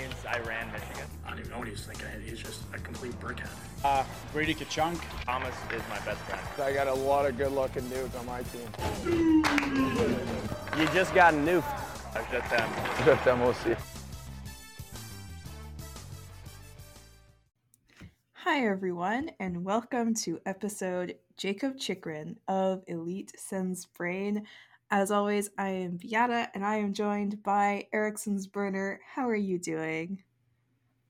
[0.00, 1.08] means I ran Michigan.
[1.24, 2.06] I don't even know what he's thinking.
[2.24, 3.50] He's just a complete brickhead.
[3.84, 5.00] Uh, Brady Tkachuk.
[5.24, 6.40] Thomas is my best friend.
[6.62, 8.68] I got a lot of good-looking dudes on my team.
[10.78, 11.64] You just got nuked.
[12.14, 12.70] I just them.
[13.04, 13.76] Je t'aime aussi.
[18.34, 24.46] Hi, everyone, and welcome to episode Jakob Chychrun of Elite Sens Brain.
[24.90, 29.00] As always, I am Beata, and I am joined by Ericsson's Burner.
[29.14, 30.22] How are you doing?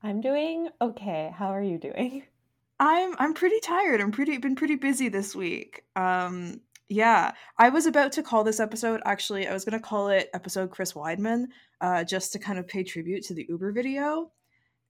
[0.03, 1.31] I'm doing okay.
[1.33, 2.23] How are you doing?
[2.81, 4.01] I'm I'm pretty tired.
[4.01, 5.83] I'm pretty been pretty busy this week.
[5.95, 6.59] Um,
[6.89, 9.01] yeah, I was about to call this episode.
[9.05, 11.45] Actually, I was gonna call it episode Chris Wideman,
[11.79, 14.31] uh, just to kind of pay tribute to the Uber video.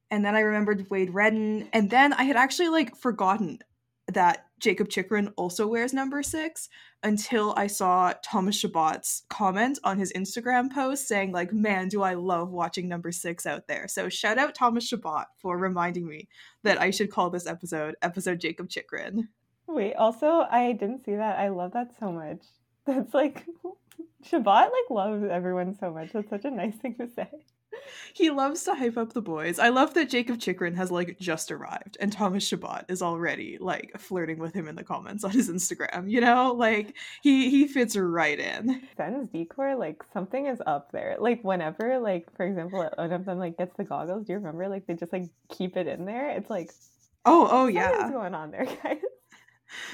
[0.10, 3.60] And then I remembered Wade Redden, and then I had actually like forgotten
[4.14, 6.70] that Jakob Chychrun also wears number six
[7.04, 12.14] until I saw Thomas Chabot's comment on his Instagram post saying, like, man, do I
[12.14, 13.88] love watching number six out there.
[13.88, 16.28] So shout out Thomas Chabot for reminding me
[16.64, 19.30] that I should call this episode episode Jakob Chychrun.
[19.68, 21.40] Wait, also, I didn't see that.
[21.40, 22.42] I love that so much.
[22.86, 23.46] That's like
[24.24, 26.12] Chabot like loves everyone so much.
[26.12, 27.30] That's such a nice thing to say.
[28.14, 29.60] He loves to hype up the boys.
[29.60, 33.98] I love that Jakob Chychrun has like just arrived and Thomas Chabot is already like
[34.00, 36.10] flirting with him in the comments on his Instagram.
[36.10, 38.82] You know, like he he fits right in.
[38.98, 41.18] Sen's decor, like something is up there.
[41.20, 44.26] Like whenever, like for example, one of them like gets the goggles.
[44.26, 44.68] Do you remember?
[44.68, 46.30] Like they just like keep it in there.
[46.32, 46.72] It's like
[47.26, 48.10] Oh oh yeah.
[48.12, 48.98] going on there, guys.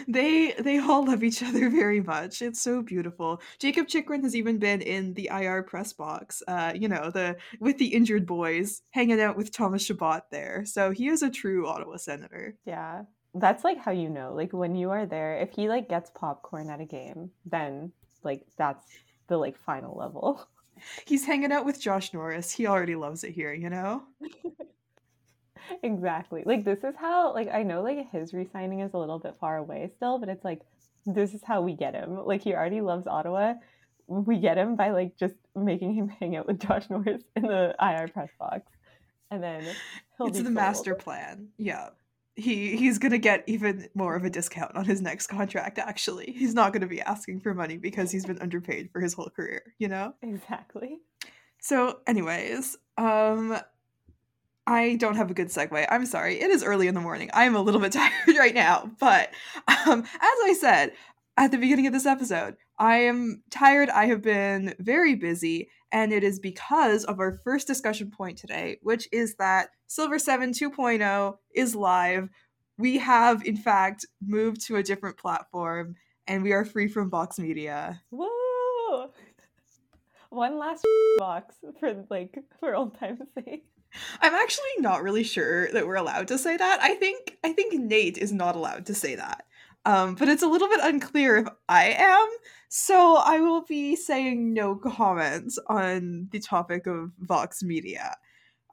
[0.08, 2.42] They they all love each other very much.
[2.42, 3.42] It's so beautiful.
[3.59, 7.78] Jakob Chychrun has even been in the IR press box, uh, you know, the with
[7.78, 10.64] the injured boys, hanging out with Thomas Chabot there.
[10.66, 12.56] So he is a true Ottawa senator.
[12.66, 13.03] Yeah.
[13.34, 14.34] That's like how you know.
[14.34, 17.92] Like when you are there, if he like gets popcorn at a game, then
[18.23, 18.86] like that's
[19.28, 20.48] the like final level.
[21.06, 22.52] He's hanging out with Josh Norris.
[22.52, 24.03] He already loves it here, you know?
[25.84, 26.44] exactly.
[26.46, 29.58] Like this is how like I know like his resigning is a little bit far
[29.58, 30.62] away still, but it's like
[31.06, 32.26] this is how we get him.
[32.26, 33.53] Like he already loves Ottawa.
[34.08, 37.75] We get him by like just making him hang out with Josh Norris in the
[37.81, 38.64] IR press box.
[39.31, 39.64] And then
[40.18, 40.54] he'll It's the sold.
[40.54, 41.50] master plan.
[41.58, 41.90] Yeah.
[42.38, 46.34] He he's gonna get even more of a discount on his next contract, actually.
[46.38, 49.62] He's not gonna be asking for money because he's been underpaid for his whole career,
[49.80, 50.14] you know?
[50.22, 51.00] Exactly.
[51.62, 53.58] So, anyways, um
[54.68, 55.86] I don't have a good segue.
[55.90, 56.42] I'm sorry.
[56.42, 57.30] It is early in the morning.
[57.34, 59.30] I am a little bit tired right now, but
[59.68, 60.08] um as
[60.46, 60.94] I said
[61.38, 63.90] at the beginning of this episode, I am tired.
[63.90, 68.80] I have been very busy, and it is because of our first discussion point today,
[68.81, 72.30] which is that Silver 7 2.0 is live.
[72.78, 75.96] We have, in fact, moved to a different platform,
[76.28, 78.02] and we are free from Vox Media.
[78.09, 79.12] Whoa!
[80.30, 80.86] One last
[81.18, 83.66] box for like for old time's sake.
[84.22, 86.79] I'm actually not really sure that we're allowed to say that.
[86.81, 89.45] I think I think Nate is not allowed to say that.
[89.85, 92.28] Um, but it's a little bit unclear if I am.
[92.69, 98.16] So I will be saying no comments on the topic of Vox Media.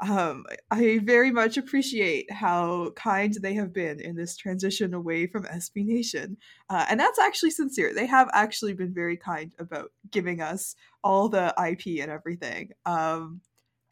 [0.00, 5.44] Um, I very much appreciate how kind they have been in this transition away from
[5.44, 6.38] SB Nation.
[6.68, 7.94] Uh, and that's actually sincere.
[7.94, 12.70] They have actually been very kind about giving us all the IP and everything.
[12.84, 13.42] Um,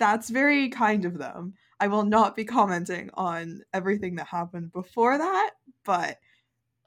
[0.01, 1.55] that's very kind of them.
[1.79, 5.51] I will not be commenting on everything that happened before that,
[5.85, 6.19] but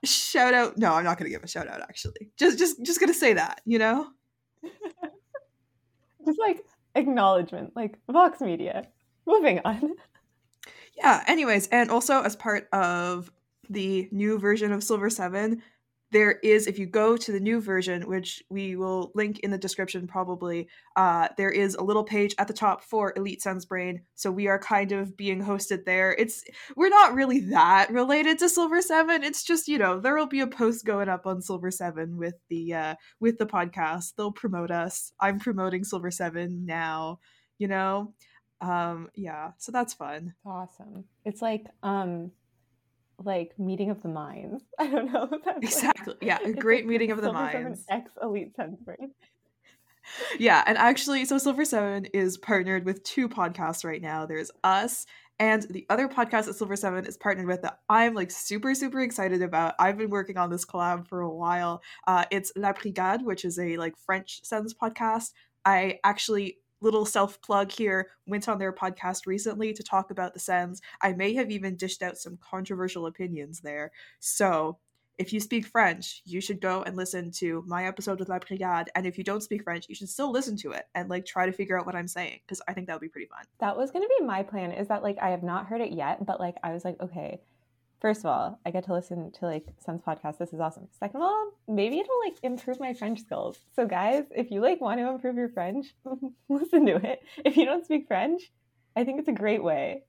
[0.04, 2.32] shout out no, I'm not gonna give a shout out actually.
[2.38, 4.08] Just just just gonna say that, you know?
[6.26, 6.64] Just like
[6.96, 8.88] acknowledgement, like Vox Media.
[9.26, 9.94] Moving on.
[10.96, 13.30] Yeah, anyways, and also as part of
[13.70, 15.62] the new version of Silver 7,
[16.14, 19.58] there is if you go to the new version which we will link in the
[19.58, 24.02] description probably uh, there is a little page at the top for elite Sens brain.
[24.16, 26.14] So we are kind of being hosted there.
[26.14, 26.44] It's
[26.78, 30.40] we're not really that related to silver 7 it's just you know there will be
[30.40, 34.14] a post going up on silver 7 with the uh with the podcast.
[34.16, 35.12] They'll promote us.
[35.20, 37.20] I'm promoting silver 7 now
[37.58, 38.14] you know?
[38.62, 39.52] Um yeah.
[39.58, 40.36] So that's fun.
[40.46, 41.06] Awesome.
[41.26, 42.32] It's like um
[43.24, 44.64] like meeting of the minds.
[44.80, 45.28] I don't know.
[45.32, 48.80] that's like- exactly yeah a great like meeting of the Silver minds X Elite Sens
[48.82, 49.12] Brain.
[50.38, 55.06] yeah and actually so silver 7 is partnered with two podcasts right now there's us
[55.40, 59.00] and the other podcast that silver 7 is partnered with that i'm like super super
[59.00, 63.22] excited about i've been working on this collab for a while uh, it's la brigade
[63.22, 65.32] which is a like french Sens podcast
[65.64, 70.40] i actually little self plug here went on their podcast recently to talk about the
[70.40, 74.78] sens i may have even dished out some controversial opinions there so
[75.18, 78.86] if you speak French, you should go and listen to my episode with La Brigade.
[78.96, 81.46] And if you don't speak French, you should still listen to it and like try
[81.46, 83.46] to figure out what I'm saying because I think that would be pretty fun.
[83.60, 84.72] That was going to be my plan.
[84.72, 87.42] Is that like I have not heard it yet, but like I was like, okay,
[88.04, 90.38] first of all, I get to listen to like Sen's podcast.
[90.38, 90.88] This is awesome.
[91.00, 93.58] Second of all, maybe it'll like improve my French skills.
[93.76, 95.88] So guys, if you like want to improve your French,
[96.50, 97.20] listen to it.
[97.44, 98.42] If you don't speak French,
[98.96, 100.04] I think it's a great way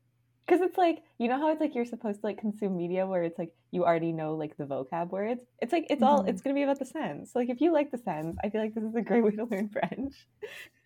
[0.45, 3.23] because it's like you know how it's like you're supposed to like consume media where
[3.23, 6.29] it's like you already know like the vocab words it's like it's all Mhm.
[6.29, 8.75] it's gonna be about the Sens like if you like the Sens i feel like
[8.75, 10.15] this is a great way to learn french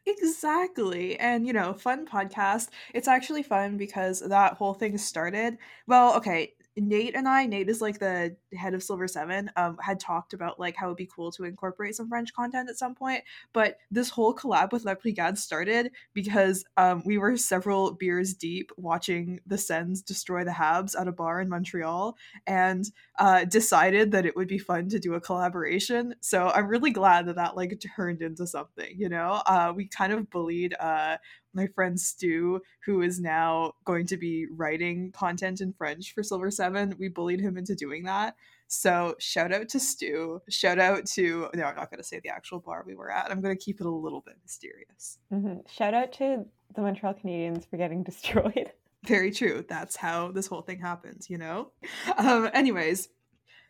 [0.06, 1.19] Exactly.
[1.20, 2.69] And, you know, fun podcast.
[2.94, 5.58] It's actually fun because that whole thing started.
[5.87, 6.54] Well, okay.
[6.80, 10.58] Nate and I, Nate is like the head of Silver Seven, um, had talked about
[10.60, 13.22] like how it'd be cool to incorporate some French content at some point.
[13.52, 18.70] But this whole collab with La Brigade started because um, we were several beers deep
[18.76, 22.16] watching the Sens destroy the Habs at a bar in Montreal
[22.46, 26.14] and uh, decided that it would be fun to do a collaboration.
[26.20, 28.94] So I'm really glad that that like turned into something.
[28.96, 31.16] You know, uh, we kind of bullied uh,
[31.52, 36.50] my friend Stu, who is now going to be writing content in French for Silver
[36.50, 36.94] Seven.
[36.98, 38.36] We bullied him into doing that.
[38.68, 40.40] So shout out to Stu.
[40.48, 43.30] Shout out to no, I'm not going to say the actual bar we were at.
[43.30, 45.18] I'm going to keep it a little bit mysterious.
[45.30, 48.72] hmm shout out to the montreal canadiens for getting destroyed
[49.04, 49.64] Very true.
[49.68, 51.70] That's how this whole thing happens, you know?
[52.16, 53.08] Um, anyways,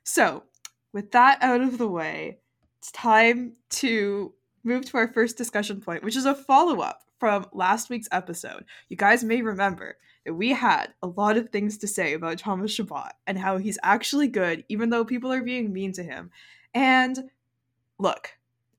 [0.02, 0.44] so
[0.92, 2.38] with that out of the way,
[2.78, 4.32] it's time to
[4.64, 8.64] move to our first discussion point, which is a follow up from last week's episode.
[8.88, 12.72] You guys may remember that we had a lot of things to say about Thomas
[12.72, 16.30] Chabot and how he's actually good, even though people are being mean to him.
[16.74, 17.30] And
[17.98, 18.30] look,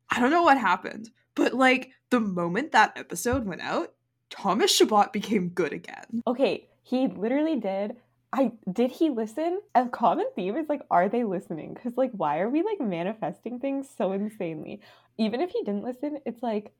[0.10, 3.94] I don't know what happened, but like the moment that episode went out,
[4.30, 6.22] Thomas Chabot became good again.
[6.28, 7.96] okay he literally did
[8.34, 12.40] i did he listen a common theme is like are they listening because like why
[12.40, 14.80] are we like manifesting things so insanely
[15.18, 16.72] even if he didn't listen it's like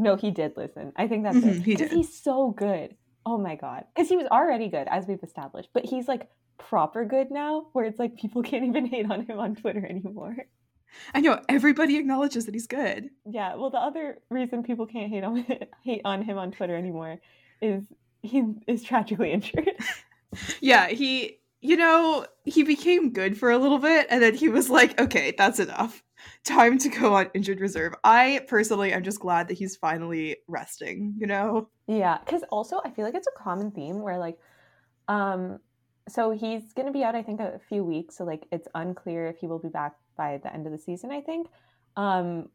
[0.00, 0.92] no he did listen.
[0.96, 1.44] I think that's it.
[1.44, 1.92] Mhm, he did.
[1.92, 2.96] he's so good.
[3.26, 3.84] Oh my god.
[3.94, 7.84] Because he was already good as we've established but he's like proper good now where
[7.84, 10.36] it's like people can't even hate on him on twitter anymore.
[11.14, 11.40] I know.
[11.48, 13.10] Everybody acknowledges that he's good.
[13.24, 13.54] yeah.
[13.54, 15.46] Well the other reason people can't hate on
[15.84, 17.20] hate on him on twitter anymore
[17.62, 17.84] is
[18.22, 19.70] he is tragically injured.
[20.60, 24.70] Yeah, he, you know, he became good for a little bit and then he was
[24.70, 26.02] like, okay, that's enough.
[26.44, 27.94] Time to go on injured reserve.
[28.04, 31.68] I personally am just glad that he's finally resting, you know?
[31.86, 34.38] Yeah, because also I feel like it's a common theme where like,
[35.08, 35.58] um,
[36.08, 39.38] so he's gonna be out I think a few weeks, so like it's unclear if
[39.38, 41.10] he will be back by the end of the season.
[41.10, 41.48] I think,
[41.96, 42.48] um,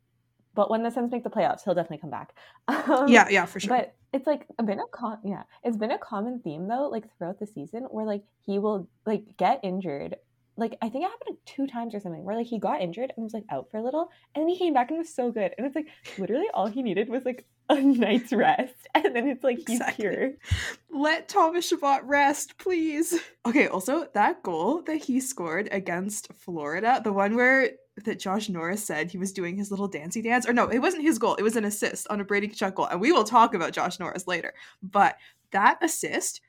[0.56, 2.34] but when the Sens make the playoffs, he'll definitely come back.
[2.68, 3.70] Um, Yeah, yeah, for sure.
[3.78, 7.40] But it's like been a com- yeah, it's been a common theme though, like throughout
[7.40, 10.16] the season, where like he will like get injured.
[10.58, 13.12] Like I think it happened like two times or something, where like he got injured
[13.16, 15.32] and was like out for a little, and then he came back and was so
[15.32, 15.54] good.
[15.58, 15.88] And it's like
[16.18, 20.04] literally all he needed was like a night's rest, and then it's like he's Exactly.
[20.04, 20.38] cured.
[20.90, 23.20] Let Thomas Chabot rest, please.
[23.46, 27.72] Okay, also that goal that he scored against Florida, the one where
[28.04, 31.04] that Josh Norris said he was doing his little dancey dance, or no, it wasn't
[31.04, 33.54] his goal, it was an assist on a Brady Tkachuk goal, and we will talk
[33.54, 34.54] about Josh Norris later.
[34.84, 35.18] But
[35.52, 36.42] that assist,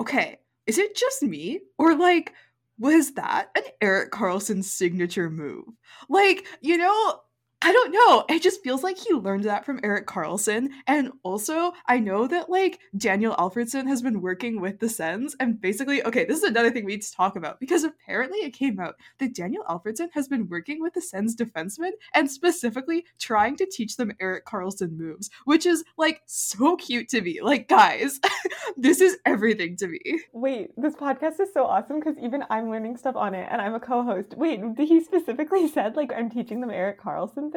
[0.00, 2.32] okay, is it just me or like
[2.78, 5.64] was that an Erik Karlsson signature move?
[6.08, 7.20] Like, you know,
[7.66, 8.26] I don't know.
[8.28, 10.68] It just feels like he learned that from Erik Karlsson.
[10.86, 15.34] And also, I know that like Daniel Alfredsson has been working with the Sens.
[15.40, 18.50] And basically, okay, this is another thing we need to talk about because apparently it
[18.50, 23.56] came out that Daniel Alfredsson has been working with the Sens defensemen and specifically trying
[23.56, 27.40] to teach them Erik Karlsson moves, which is like so cute to me.
[27.40, 28.20] Like, guys,
[28.76, 30.00] this is everything to me.
[30.34, 33.74] Wait, this podcast is so awesome because even I'm learning stuff on it, and I'm
[33.74, 34.34] a co-host.
[34.36, 37.53] Wait, did he specifically said like I'm teaching them Erik Karlsson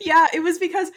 [0.00, 0.90] Yeah, it was because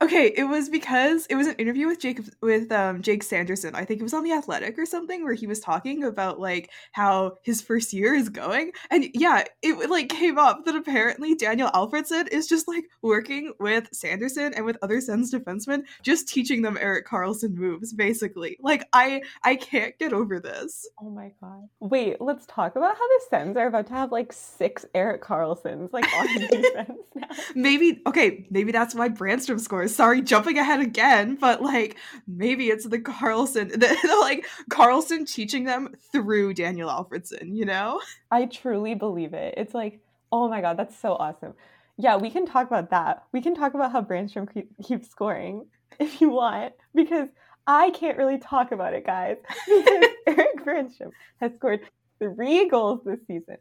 [0.00, 3.74] okay, it was because it was an interview with Jake with um Jake Sanderson.
[3.74, 6.70] I think it was on the Athletic or something where he was talking about like
[6.92, 8.72] how his first year is going.
[8.90, 13.88] And yeah, it like came up that apparently Daniel Alfredsson is just like working with
[13.92, 18.56] Sanderson and with other Sens defensemen, just teaching them Erik Karlsson moves, basically.
[18.60, 20.88] Like I I can't get over this.
[21.00, 21.68] Oh my god.
[21.80, 25.92] Wait, let's talk about how the Sens are about to have like six Erik Karlssons
[25.92, 27.28] like on defense now.
[27.54, 32.86] maybe okay maybe that's why Brännström scores sorry jumping ahead again but like maybe it's
[32.86, 38.94] the Karlsson the, the, like Karlsson teaching them through Daniel Alfredsson you know I truly
[38.94, 39.54] believe it.
[39.56, 40.00] It's like,
[40.32, 41.54] oh my god, that's so awesome.
[41.96, 43.24] Yeah, we can talk about that.
[43.32, 45.66] We can talk about how Brännström keep, keeps scoring
[45.98, 47.28] if you want, because
[47.66, 49.36] I can't really talk about it, guys.
[49.66, 51.80] Because Erik Brännström has scored
[52.18, 53.56] three goals this season.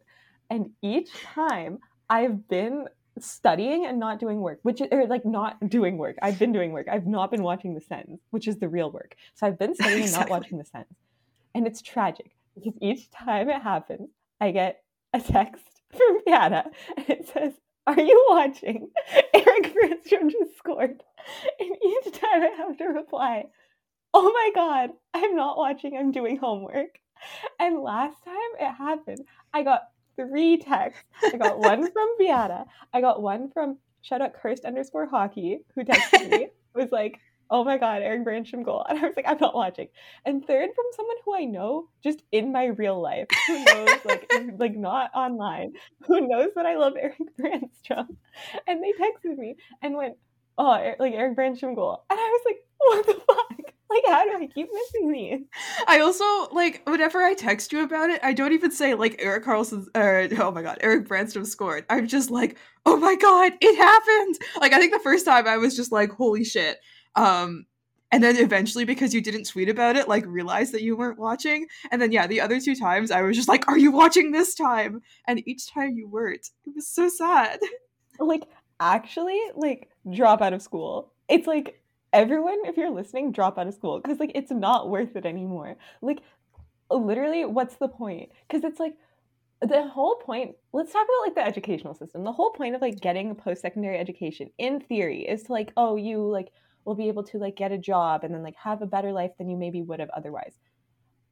[0.49, 1.79] And each time
[2.09, 2.87] I've been
[3.21, 6.17] studying and not doing work, which or like not doing work.
[6.21, 6.87] I've been doing work.
[6.91, 9.15] I've not been watching The Sens, which is the real work.
[9.35, 10.85] So I've been studying and not watching The Sens.
[11.53, 14.09] And it's tragic because each time it happens,
[14.39, 14.83] I get
[15.13, 17.53] a text from Piana and it says,
[17.85, 18.89] Are you watching?
[19.33, 21.03] Erik Brännström just scored.
[21.59, 23.45] And each time I have to reply,
[24.13, 26.99] Oh my God, I'm not watching, I'm doing homework.
[27.59, 29.83] And last time it happened, I got
[30.17, 31.03] three texts.
[31.23, 32.65] I got one from Beata.
[32.93, 36.47] I got one from shout out cursed underscore hockey who texted me.
[36.73, 37.19] was like,
[37.49, 38.85] oh my god, Erik Brännström goal.
[38.87, 39.87] And I was like, I'm not watching.
[40.25, 44.31] And third from someone who I know just in my real life, who knows like
[44.57, 45.73] like not online,
[46.05, 48.15] who knows that I love Erik Brännström.
[48.67, 50.17] And they texted me and went,
[50.57, 52.03] Oh, like Erik Brännström goal.
[52.09, 53.66] And I was like, what the fuck?
[53.89, 55.39] Like, how do I keep missing these?
[55.87, 59.45] I also like whenever I text you about it, I don't even say like Erik
[59.45, 61.85] Karlsson or oh my god, Erik Brännström scored.
[61.89, 64.37] I'm just like, oh my god, it happened.
[64.59, 66.77] Like I think the first time I was just like, holy shit.
[67.15, 67.65] Um
[68.11, 71.67] and then eventually because you didn't tweet about it, like realized that you weren't watching.
[71.91, 74.53] And then yeah, the other two times I was just like, are you watching this
[74.53, 75.01] time?
[75.27, 76.49] And each time you weren't.
[76.65, 77.59] It was so sad.
[78.19, 78.43] like
[78.79, 81.81] actually like drop out of school it's like
[82.13, 85.77] everyone if you're listening drop out of school because like it's not worth it anymore.
[86.01, 86.21] Like
[86.89, 88.29] literally what's the point?
[88.47, 88.93] Because it's like
[89.61, 92.23] the whole point let's talk about like the educational system.
[92.23, 95.95] The whole point of like getting a post-secondary education in theory is to like oh
[95.95, 96.51] you like
[96.85, 99.31] will be able to like get a job and then like have a better life
[99.37, 100.55] than you maybe would have otherwise.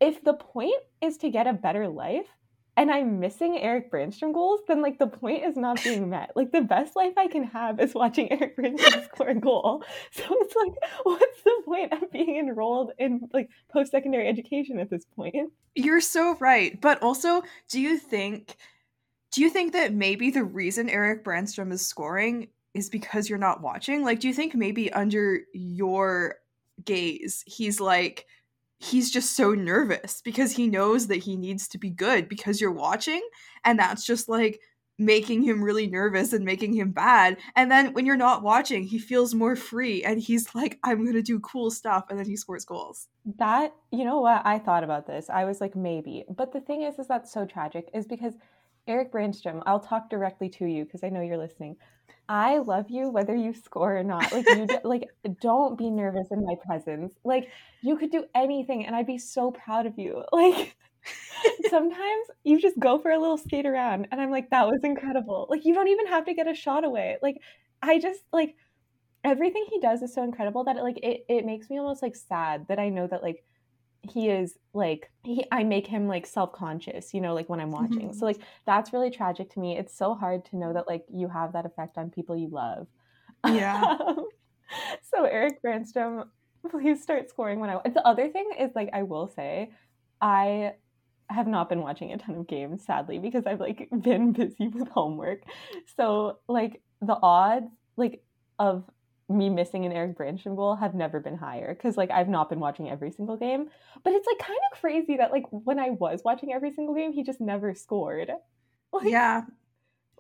[0.02, 2.28] If the point is to get a better life
[2.78, 6.32] and I'm missing Erik Brännström goals, then like the point is not being met.
[6.36, 9.84] Like the best life I can have is watching Erik Brännström score a goal.
[10.12, 14.90] So it's like, what's the point of being enrolled in like post secondary education at
[14.90, 15.36] this point?
[15.76, 16.80] You're so right.
[16.80, 18.58] But also, do you think
[19.32, 23.62] do you think that maybe the reason Erik Brännström is scoring is because you're not
[23.62, 24.04] watching?
[24.04, 26.36] Like do you think maybe under your
[26.84, 28.26] gaze he's like
[28.78, 32.72] he's just so nervous because he knows that he needs to be good because you're
[32.72, 33.22] watching
[33.64, 34.60] and that's just like
[34.98, 38.98] making him really nervous and making him bad and then when you're not watching he
[38.98, 42.38] feels more free and he's like i'm going to do cool stuff and then he
[42.38, 43.08] scores goals
[43.40, 45.30] That, you know what, I thought about this.
[45.32, 46.26] I was like, maybe.
[46.30, 48.36] But the thing is, is that's so tragic, is because
[48.88, 51.78] Erik Brännström, I'll talk directly to you because I know you're listening.
[52.28, 54.32] I love you whether you score or not.
[54.32, 55.10] Like you d- like
[55.42, 57.14] don't be nervous in my presence.
[57.24, 57.50] Like
[57.82, 60.24] you could do anything and I'd be so proud of you.
[60.32, 60.76] Like
[61.70, 65.48] sometimes you just go for a little skate around and I'm like that was incredible.
[65.50, 67.18] Like you don't even have to get a shot away.
[67.22, 67.38] Like
[67.82, 68.56] I just like
[69.24, 72.16] everything he does is so incredible that it like it, it makes me almost like
[72.16, 73.44] sad that I know that like
[74.12, 78.10] he is like he I make him like self-conscious, you know, like when I'm watching.
[78.10, 78.16] Mhm.
[78.16, 79.78] So like that's really tragic to me.
[79.78, 82.88] It's so hard to know that like you have that effect on people you love.
[83.46, 83.98] Yeah.
[85.02, 86.28] so Erik Brännström,
[86.70, 89.72] please start scoring when I the other thing is like I will say
[90.22, 90.74] I
[91.30, 94.88] have not been watching a ton of games sadly because I've like been busy with
[94.90, 95.44] homework.
[95.96, 98.24] So like the odds like
[98.60, 98.84] of
[99.28, 102.60] me missing an Erik Brännström goal have never been higher because like I've not been
[102.60, 103.70] watching every single game.
[104.04, 107.12] But it's like kind of crazy that like when I was watching every single game,
[107.12, 108.32] he just never scored.
[108.94, 109.42] Like, yeah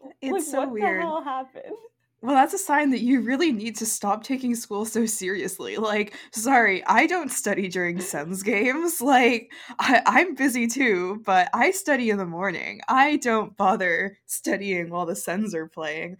[0.03, 1.75] like, it's so what weird hell happened?
[2.21, 5.77] Well, that's a sign that you really need to stop taking school so seriously.
[5.77, 8.99] Like, sorry, I don't study during Sens games.
[9.05, 12.81] Like, I- I'm busy too, but I study in the morning.
[12.87, 16.17] I don't bother studying while the Sens are playing.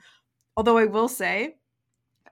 [0.56, 1.56] Although I will say,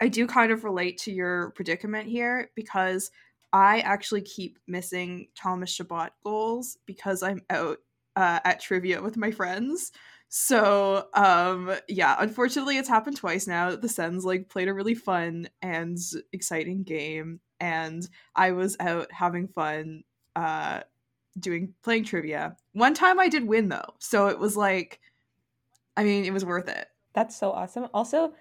[0.04, 3.10] I do kind of relate to your predicament here because
[3.54, 7.78] I actually keep missing Thomas Chabot goals because I'm out
[8.18, 9.94] uh, at trivia with my friends.
[10.28, 15.48] So, um, yeah, unfortunately, it's happened twice now the Sens like played a really fun
[15.62, 15.98] and
[16.34, 18.06] exciting game, and
[18.36, 20.04] I was out having fun,
[20.36, 20.82] uh,
[21.40, 22.58] doing playing trivia.
[22.74, 25.00] One time I did win though, so it was like,
[25.96, 26.90] I mean, it was worth it.
[27.14, 27.88] That's so awesome.
[27.94, 28.34] Also,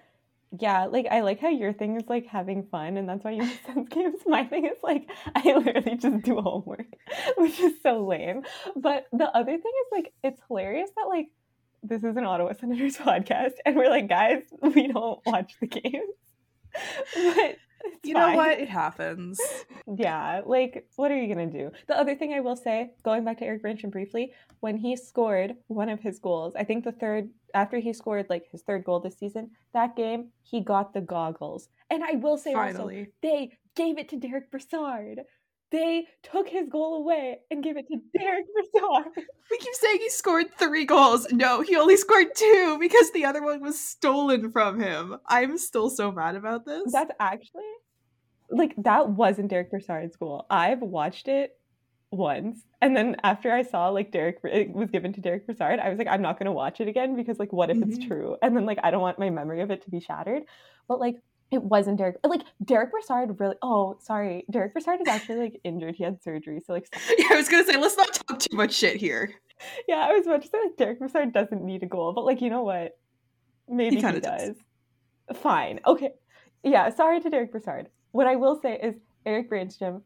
[0.59, 3.45] yeah, like I like how your thing is like having fun, and that's why you
[3.65, 4.19] sense games.
[4.25, 6.85] My thing is like I literally just do homework,
[7.37, 8.43] which is so lame.
[8.75, 11.27] But the other thing is like it's hilarious that like
[11.81, 16.13] this is an Ottawa Senators podcast, and we're like, guys, we don't watch the games.
[17.15, 17.57] But
[18.03, 18.59] You know what?
[18.59, 19.39] It happens.
[19.97, 21.71] Yeah, like what are you gonna do?
[21.87, 25.55] The other thing I will say, going back to Erik Brännström briefly, when he scored
[25.67, 28.99] one of his goals, I think the third after he scored like his third goal
[28.99, 31.69] this season, that game he got the goggles.
[31.89, 33.07] And I will say also, Finally.
[33.21, 35.21] they gave it to Derek Brassard.
[35.71, 39.05] they took his goal away and gave it to Derek Brassard.
[39.51, 41.27] We keep saying he scored three goals.
[41.31, 45.17] No, he only scored two because the other one was stolen from him.
[45.27, 46.91] I'm still so mad about this.
[46.91, 47.63] That's actually
[48.49, 50.45] like that wasn't Derek Brassard's goal.
[50.49, 51.57] I've watched it
[52.13, 55.89] once, and then after I saw like Derek it was given to Derek Brassard, I
[55.89, 58.07] was like, I'm not gonna watch it again because like, what if it's Mhm.
[58.07, 58.37] true?
[58.41, 60.43] And then like, I don't want my memory of it to be shattered.
[60.87, 61.15] But like,
[61.51, 62.17] it wasn't Derek.
[62.23, 63.55] Like Derek Brassard really.
[63.61, 65.95] Oh, sorry, Derek Brassard is actually like injured.
[65.95, 68.73] He had surgery, so like, yeah, I was gonna say, let's not talk too much
[68.73, 69.33] shit here.
[69.87, 72.41] yeah, I was about to say like Derek Brassard doesn't need a goal, but like,
[72.41, 72.97] you know what?
[73.67, 74.55] Maybe he, kinda does.
[75.29, 75.37] does.
[75.37, 75.79] Fine.
[75.85, 76.11] Okay.
[76.63, 76.89] Yeah.
[76.89, 77.87] Sorry to Derek Brassard.
[78.11, 80.01] What I will say is Erik Brännström,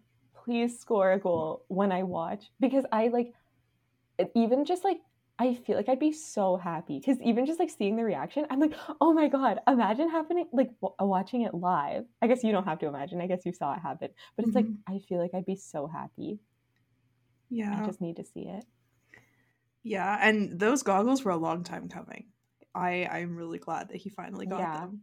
[0.47, 3.33] please score a goal when I watch because I like
[4.33, 4.97] even just like
[5.39, 8.59] I feel like I'd be so happy because even just like seeing the reaction, I'm
[8.59, 9.59] like, oh my god!
[9.67, 12.05] Imagine happening like w- watching it live.
[12.23, 13.21] I guess you don't have to imagine.
[13.21, 14.77] I guess you saw it happen, but it's like Mhm.
[14.87, 16.39] I feel like I'd be so happy.
[17.49, 17.83] Yeah.
[17.83, 18.65] I just need to see it.
[19.83, 22.27] Yeah, and those goggles were a long time coming.
[22.73, 24.79] I I'm really glad that he finally got Yeah.
[24.79, 25.01] them.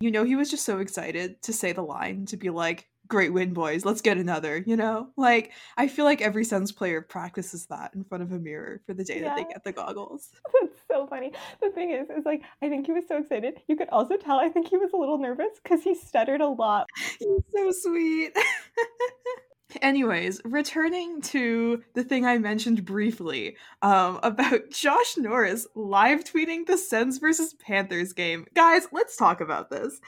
[0.00, 3.30] You know, he was just so excited to say the line to be like, "Great
[3.34, 3.84] win, boys.
[3.84, 8.04] Let's get another." You know, like I feel like every Sens player practices that in
[8.04, 10.30] front of a mirror for the day that they get the goggles.
[10.60, 11.30] That's so funny.
[11.60, 13.60] The thing is, is like I think he was so excited.
[13.68, 16.48] You could also tell I think he was a little nervous because he stuttered a
[16.48, 16.86] lot.
[17.18, 18.34] He's so sweet.
[19.82, 26.78] Anyways, returning to the thing I mentioned briefly um, about Josh Norris live tweeting the
[26.78, 28.46] Sens versus Panthers game.
[28.54, 30.00] Guys, let's talk about this.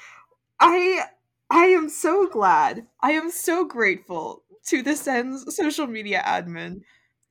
[0.60, 1.04] I
[1.54, 2.88] I am so glad.
[3.00, 6.80] I am so grateful to the Sens social media admin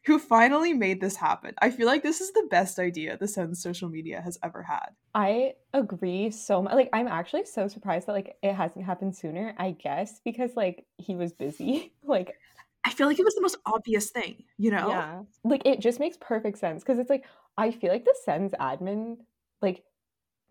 [0.05, 1.53] who finally made this happen.
[1.61, 4.91] I feel like this is the best idea the Sens social media has ever had.
[5.13, 6.73] I agree so much.
[6.73, 9.53] Like I'm actually so surprised that like it hasn't happened sooner.
[9.57, 11.91] I guess because like he was busy.
[12.03, 12.33] like
[12.85, 14.87] I feel like it was the most obvious thing, you know?
[14.87, 17.25] yeah, like it just makes perfect sense because it's like
[17.57, 19.17] I feel like the Sens admin
[19.61, 19.83] like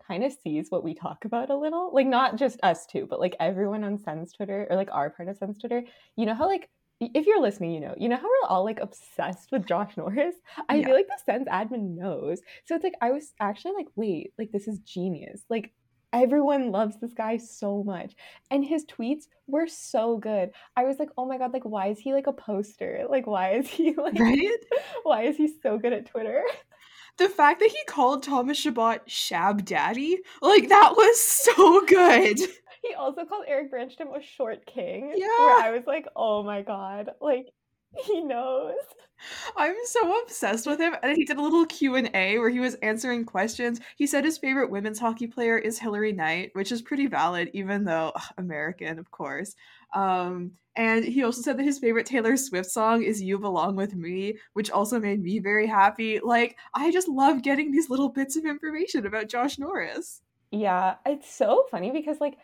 [0.07, 1.91] kind of sees what we talk about a little.
[1.93, 5.29] Like not just us two, but like everyone on Sens Twitter or like our part
[5.29, 5.83] of Sens Twitter.
[6.15, 6.69] You know how like
[6.99, 10.35] if you're listening, you know, you know how we're all like obsessed with Josh Norris.
[10.69, 10.85] I Yeah.
[10.85, 12.39] feel like the Sens admin knows.
[12.65, 15.43] So it's like I was actually like, wait, like this is genius.
[15.49, 15.73] Like
[16.13, 18.13] everyone loves this guy so much,
[18.51, 20.51] and his tweets were so good.
[20.77, 23.05] I was like, oh my god, like why is he like a poster?
[23.09, 24.49] Like why is he like Right?
[25.03, 26.43] why is he so good at Twitter?
[27.17, 32.39] The fact that he called Thomas Chabot Shab Daddy, like that was so good.
[32.85, 35.13] He also called Erik Brännström a short king.
[35.15, 35.27] Yeah.
[35.27, 37.53] Where I was like, oh my god, like
[37.97, 38.73] he knows.
[39.55, 40.95] I'm so obsessed with him.
[41.01, 43.79] And he did a little Q&A where he was answering questions.
[43.95, 47.85] He said his favorite women's hockey player is Hilary Knight, which is pretty valid even
[47.85, 49.55] though ugh, American, of course.
[49.93, 53.93] Um and he also said that his favorite Taylor Swift song is You Belong With
[53.93, 56.19] Me, which also made me very happy.
[56.19, 60.21] Like, I just love getting these little bits of information about Josh Norris.
[60.51, 62.37] Yeah, it's so funny because like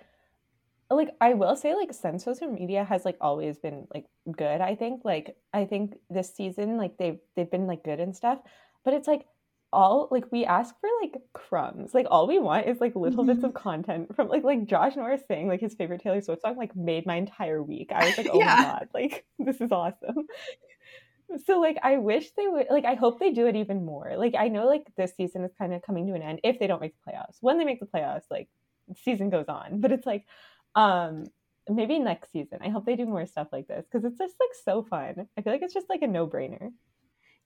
[0.91, 4.75] like I will say like Sens social media has like always been like good, I
[4.75, 5.01] think.
[5.05, 8.39] Like I think this season like they've they've been like good and stuff.
[8.83, 9.25] But it's like
[9.71, 11.93] all like we ask for like crumbs.
[11.93, 15.21] Like all we want is like little bits of content from like like Josh Norris
[15.27, 17.91] saying like his favorite Taylor Swift song like made my entire week.
[17.93, 18.55] I was like, oh Yeah.
[18.55, 20.27] my god, like this is awesome.
[21.45, 24.13] So like I wish they would like I hope they do it even more.
[24.17, 26.65] Like I know like this season is kind of coming to an end if they
[26.65, 27.37] don't make the playoffs.
[27.41, 28.49] When they make the playoffs, like
[29.03, 29.79] season goes on.
[29.79, 30.25] But it's like
[30.73, 31.25] um
[31.69, 32.59] maybe next season.
[32.61, 35.27] I hope they do more stuff like this because it's just like so fun.
[35.37, 36.71] I feel like it's just like a no-brainer.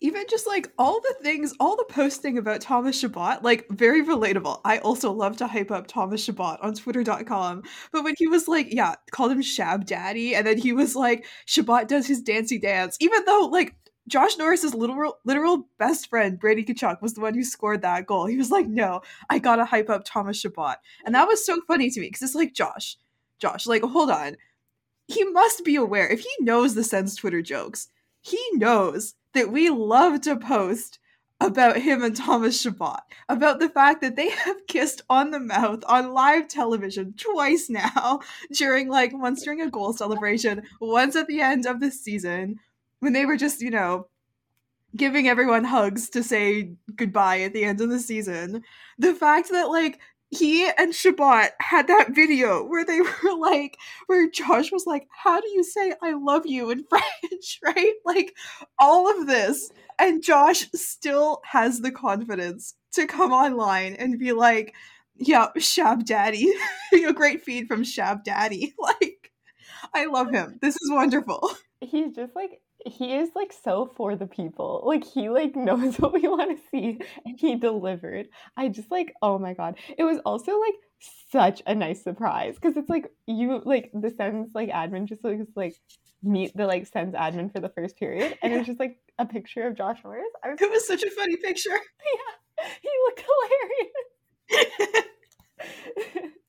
[0.04, 4.60] Even just like all the things, all the posting about Thomas Chabot, like very relatable.
[4.66, 7.64] I also love to hype up Thomas Chabot on twitter.com.
[7.94, 11.26] But when he was like, yeah, called him Shab Daddy, and then he was like,
[11.46, 13.76] Chabot does his dancey dance, even though like
[14.10, 18.26] Josh Norris's literal literal best friend, Brady Tkachuk, was the one who scored that goal.
[18.26, 20.76] He was like, no, I gotta hype up Thomas Chabot.
[21.06, 22.98] And that was so funny to me because it's like, Josh,
[23.40, 24.36] Josh, like, hold on.
[25.08, 27.88] He must be aware if he knows the Sens Twitter jokes,
[28.20, 31.00] he knows that we love to post
[31.40, 35.84] about him and Thomas Chabot, about the fact that they have kissed on the mouth
[35.88, 38.22] on live television twice now
[38.54, 42.60] during like once during a goal celebration, once at the end of the season
[43.00, 44.08] when they were just, you know,
[44.96, 48.64] giving everyone hugs to say goodbye at the end of the season.
[49.00, 50.00] The fact that like
[50.36, 55.40] he and Chabot had that video where they were like, where Josh was like, How
[55.42, 57.60] do you say I love you in French?
[57.64, 57.94] Right?
[58.06, 58.36] Like,
[58.80, 59.72] all of this.
[60.00, 64.74] And Josh still has the confidence to come online and be like,
[65.16, 66.52] Yeah, Shab Daddy.
[66.94, 68.74] a great feed from Shab Daddy.
[68.80, 69.32] Like,
[69.94, 70.58] I love him.
[70.62, 71.52] This is wonderful.
[71.82, 74.84] he's just like he is like so for the people.
[74.86, 78.28] Like he like knows what we want to see and he delivered.
[78.58, 79.78] I just like oh my god.
[79.98, 80.76] It was also like
[81.32, 85.52] such a nice surprise because it's like you like the Sens like admin just looks
[85.56, 85.76] like
[86.22, 89.68] meet the like Sens admin for the first period and it's just like a picture
[89.68, 90.26] of Josh Norris.
[90.44, 91.70] I was It was such a funny picture.
[92.60, 95.06] yeah, he looked hilarious.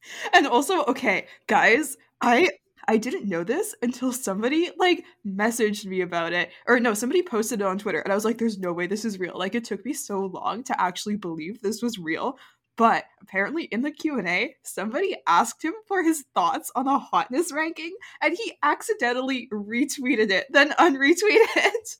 [0.35, 2.51] and also, okay, guys, I
[2.87, 6.51] I didn't know this until somebody like messaged me about it.
[6.66, 9.05] Or no, somebody posted it on Twitter and I was like there's no way this
[9.05, 9.38] is real.
[9.38, 12.38] Like it took me so long to actually believe this was real.
[12.76, 17.94] But apparently in the Q&A, somebody asked him for his thoughts on a hotness ranking
[18.20, 21.22] and he accidentally retweeted it, then unretweeted
[21.56, 21.96] it.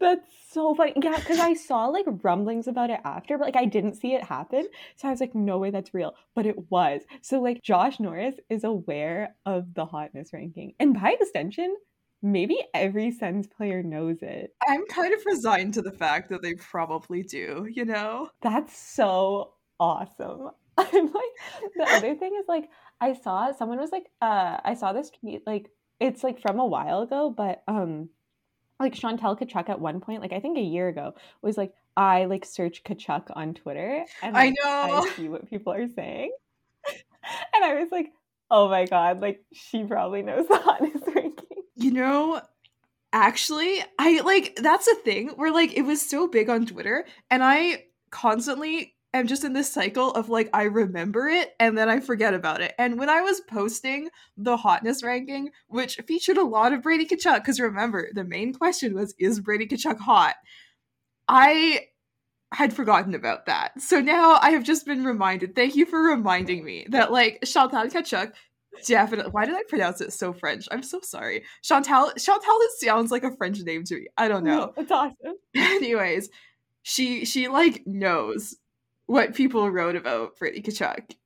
[0.00, 0.94] That's so funny.
[1.00, 4.24] Yeah, because I saw like rumblings about it after, but like I didn't see it
[4.24, 4.66] happen.
[4.96, 6.14] So I was like, no way that's real.
[6.34, 7.02] But it was.
[7.22, 10.74] So like Josh Norris is aware of the hotness ranking.
[10.80, 11.76] And by extension,
[12.22, 14.54] maybe every Sens player knows it.
[14.66, 18.30] I'm kind of resigned to the fact that they probably do, you know?
[18.42, 20.50] That's so awesome.
[20.78, 22.68] I'm like the other thing is like
[23.00, 26.66] I saw someone was like uh I saw this tweet like it's like from a
[26.66, 28.10] while ago, but um
[28.78, 32.26] like Chantal Tkachuk at one point, like I think a year ago, was like I
[32.26, 34.54] like search Tkachuk on Twitter and I know.
[34.64, 36.30] I see what people are saying.
[37.54, 38.12] and I was like,
[38.50, 41.44] oh my god, like she probably knows the hottest ranking.
[41.74, 42.40] You know,
[43.12, 47.42] actually, I like that's a thing where like it was so big on Twitter, and
[47.42, 52.00] I constantly am just in this cycle of like I remember it and then I
[52.00, 52.74] forget about it.
[52.78, 57.36] And when I was posting the hotness ranking, which featured a lot of Brady Tkachuk,
[57.36, 60.34] because remember the main question was is Brady Tkachuk hot?
[61.26, 61.86] I
[62.52, 63.80] had forgotten about that.
[63.80, 65.54] So now I have just been reminded.
[65.54, 68.32] Thank you for reminding me that like Chantal Tkachuk
[68.86, 70.68] definitely why did I pronounce it so French?
[70.70, 71.44] I'm so sorry.
[71.62, 74.06] Chantal Chantal sounds like a French name to me.
[74.16, 74.72] I don't know.
[74.76, 75.36] It's awesome.
[75.54, 76.28] Anyways,
[76.82, 78.56] she she like knows
[79.08, 81.16] what people wrote about Brady Tkachuk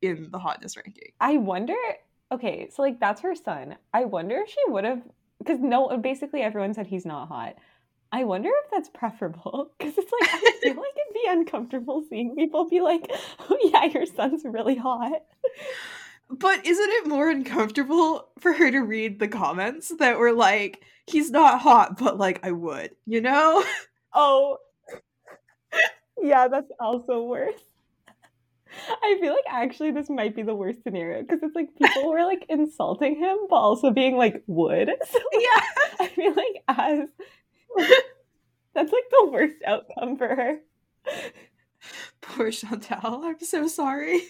[0.00, 1.12] in the hotness ranking.
[1.20, 1.74] I wonder.
[2.32, 3.76] Okay, so like that's her son.
[3.92, 5.02] I wonder if she would have,
[5.38, 7.56] because no, basically everyone said he's not hot.
[8.12, 12.36] I wonder if that's preferable because it's like I feel like it'd be uncomfortable seeing
[12.36, 13.10] people be like,
[13.50, 15.24] "Oh yeah, your son's really hot."
[16.30, 21.30] But isn't it more uncomfortable for her to read the comments that were like, he's
[21.30, 23.62] not hot, but like I would, you know?
[24.16, 24.58] Oh,
[26.20, 27.60] yeah, that's also worse.
[29.02, 32.24] I feel like actually this might be the worst scenario because it's like people were
[32.24, 34.90] like insulting him, but also being like wood.
[35.10, 35.62] So yeah.
[36.00, 37.08] I feel like as
[38.74, 40.58] that's like the worst outcome for her.
[42.20, 43.24] Poor Chantal.
[43.24, 44.22] I'm so sorry.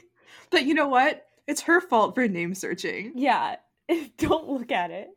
[0.50, 1.26] But you know what?
[1.46, 3.12] It's her fault for name searching.
[3.16, 3.56] Yeah,
[4.18, 5.08] don't look at it.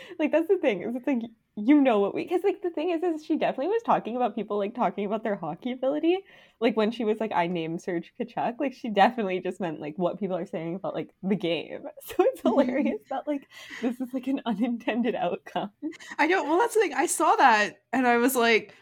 [0.18, 0.82] Like that's the thing.
[0.82, 1.22] Is it's like
[1.56, 4.34] you know what we because like the thing is is she definitely was talking about
[4.34, 6.18] people like talking about their hockey ability.
[6.60, 9.94] Like when she was like I name search Tkachuk, like she definitely just meant like
[9.96, 11.84] what people are saying about like the game.
[12.06, 13.48] So it's hilarious that like
[13.82, 15.70] this is like an unintended outcome.
[16.18, 16.44] I know.
[16.44, 16.94] Well, that's the thing.
[16.94, 18.74] I saw that and I was like,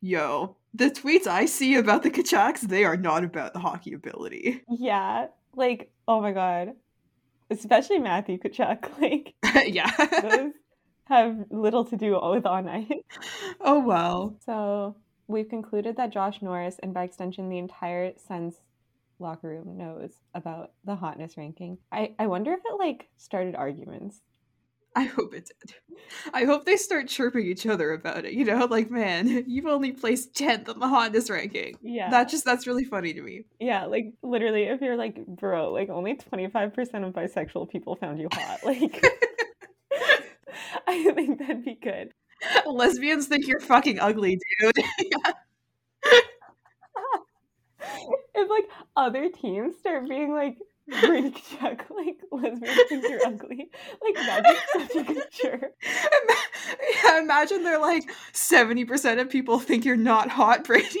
[0.00, 4.62] yo, the tweets I see about the Tkachuks, they are not about the hockey ability.
[4.68, 6.72] Yeah, like oh my god,
[7.50, 8.88] especially Matthew Tkachuk.
[9.00, 9.34] Like
[9.66, 9.90] yeah.
[10.22, 10.52] those
[11.04, 12.86] have little to do with on ice.
[13.60, 14.36] oh, well.
[14.44, 18.56] So we've concluded that Josh Norris and by extension the entire Sens
[19.18, 21.78] locker room knows about the hotness ranking.
[21.90, 24.20] I, I wonder if it like started arguments.
[24.98, 25.76] I hope it did.
[26.34, 28.32] I hope they start chirping each other about it.
[28.32, 31.76] You know, like, man, you've only placed 10th on the hotness ranking.
[31.80, 32.10] Yeah.
[32.10, 33.44] That just, that's really funny to me.
[33.60, 38.28] yeah, like literally if you're like, bro, like only 25% of bisexual people found you
[38.32, 38.58] hot.
[38.64, 39.04] Like
[40.88, 42.10] I think that'd be good.
[42.66, 44.84] Lesbians think you're fucking ugly, dude.
[48.34, 48.64] if like
[48.96, 50.56] other teams start being like
[50.88, 53.70] Brady Chuck, like lesbians think you're ugly.
[54.02, 55.72] Like that'd be such a good
[57.04, 61.00] yeah, imagine they're like 70% of people think you're not hot, Brady.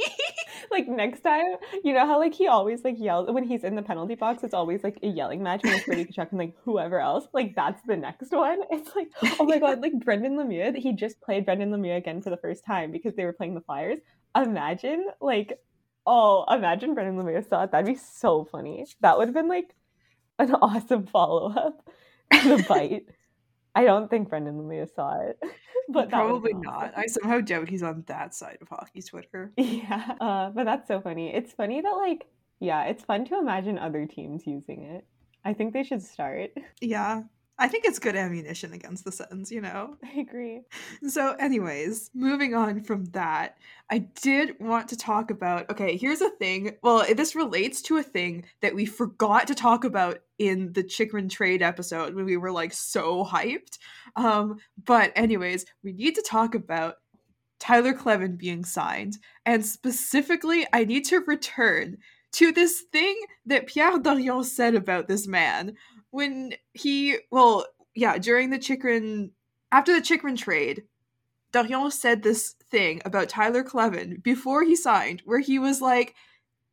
[0.70, 3.80] Like next time, you know how like he always like yells when he's in the
[3.80, 4.44] penalty box.
[4.44, 7.26] It's always like a yelling match it's Brady Tkachuk and like whoever else.
[7.32, 8.60] Like that's the next one.
[8.70, 9.08] It's like
[9.40, 10.76] oh my god, like Brendan Lemieux.
[10.76, 13.62] He just played Brendan Lemieux again for the first time because they were playing the
[13.62, 13.98] Flyers.
[14.36, 15.58] Imagine like
[16.06, 17.70] oh, imagine Brendan Lemieux saw it.
[17.70, 18.84] That'd be so funny.
[19.00, 19.74] That would have been like
[20.38, 21.88] an awesome follow up.
[22.30, 23.06] The bite.
[23.74, 25.38] I don't think Brendan Lemieux saw it,
[25.88, 26.92] but Probably been not.
[26.96, 29.52] I somehow doubt he's on that side of hockey Twitter.
[29.56, 31.32] Yeah, uh, but that's so funny.
[31.32, 32.26] It's funny that like,
[32.60, 35.06] yeah, it's fun to imagine other teams using it.
[35.44, 36.50] I think they should start.
[36.80, 37.22] Yeah.
[37.60, 39.96] I think it's good ammunition against the Sens, you know?
[40.04, 40.62] I agree.
[41.08, 43.56] So, anyways, moving on from that,
[43.90, 46.76] I did want to talk about okay, here's a thing.
[46.82, 51.28] Well, this relates to a thing that we forgot to talk about in the Chychrun
[51.28, 53.78] trade episode when we were like so hyped.
[54.14, 56.96] Um, but, anyways, we need to talk about
[57.58, 59.18] Tyler Kleven being signed.
[59.44, 61.98] And specifically, I need to return
[62.32, 65.74] to this thing that Pierre Dorion said about this man
[66.10, 69.30] when he, well, yeah, during the Chychrun,
[69.72, 70.84] after the Chychrun trade,
[71.52, 76.14] Dorion said this thing about Tyler Kleven before he signed, where he was like,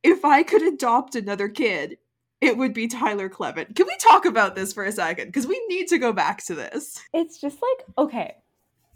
[0.04, 1.98] if I could adopt another kid,
[2.42, 3.76] it would be Tyler Kleven.
[3.76, 5.28] Can we talk about this for a second?
[5.28, 7.02] Because we need to go back to this.
[7.14, 8.36] It's just like, okay,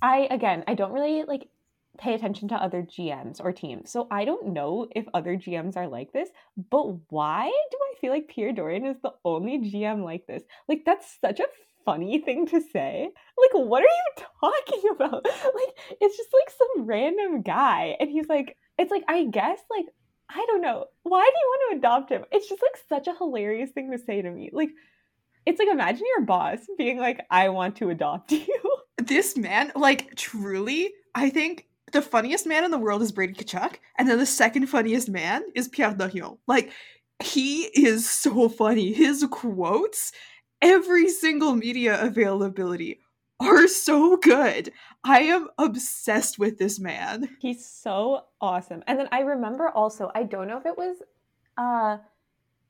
[0.02, 1.47] I, again, I don't really like
[1.99, 3.91] pay attention to other GMs or teams.
[3.91, 6.29] So I don't know if other GMs are like this,
[6.69, 10.43] but why do I feel like Pierre Dorion is the only GM like this?
[10.67, 11.47] Like that's such a
[11.85, 13.09] funny thing to say.
[13.38, 15.25] Like what are you talking about?
[15.25, 19.85] Like it's just like some random guy and he's like it's like I guess like
[20.29, 20.85] I don't know.
[21.03, 22.23] Why do you want to adopt him?
[22.31, 24.49] It's just like such a hilarious thing to say to me.
[24.53, 24.69] Like
[25.45, 28.77] it's like imagine your boss being like I want to adopt you.
[28.97, 33.75] This man, like truly, I think the funniest man in the world is Brady Tkachuk,
[33.97, 36.38] and then the second funniest man is Pierre Dorion.
[36.47, 36.71] Like,
[37.21, 38.93] he is so funny.
[38.93, 40.12] His quotes,
[40.62, 42.99] every single media availability
[43.39, 44.71] are so good.
[45.04, 47.30] I am obsessed with this man.
[47.39, 48.84] He's so awesome.
[48.88, 50.97] And then I remember also, I don't know if it was
[51.58, 51.97] uh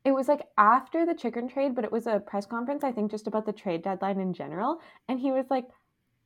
[0.06, 3.12] it was like after the chicken trade, but it was a press conference, I think
[3.12, 4.80] just about the trade deadline in general.
[5.08, 5.66] And he was like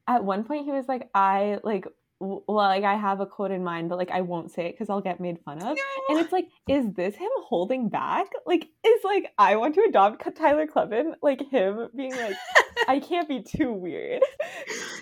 [0.08, 1.86] at one point he was like, I like
[2.24, 4.90] well, like I have a quote in mind, but like I won't say it because
[4.90, 5.76] I'll get made fun of.
[5.76, 5.84] No.
[6.10, 8.28] And it's like, is this him holding back?
[8.46, 12.36] Like, is like I want to adopt Tyler Kleven, like him being like,
[12.88, 14.22] I can't be too weird.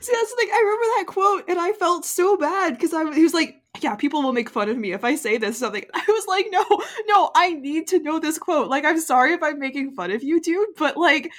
[0.01, 0.49] See, that's the thing.
[0.51, 3.95] I remember that quote, and I felt so bad because I he was like, "Yeah,
[3.95, 6.65] people will make fun of me if I say this something." I was like, "No,
[7.07, 8.67] no, I need to know this quote.
[8.69, 11.31] Like, I'm sorry if I'm making fun of you, dude, but like,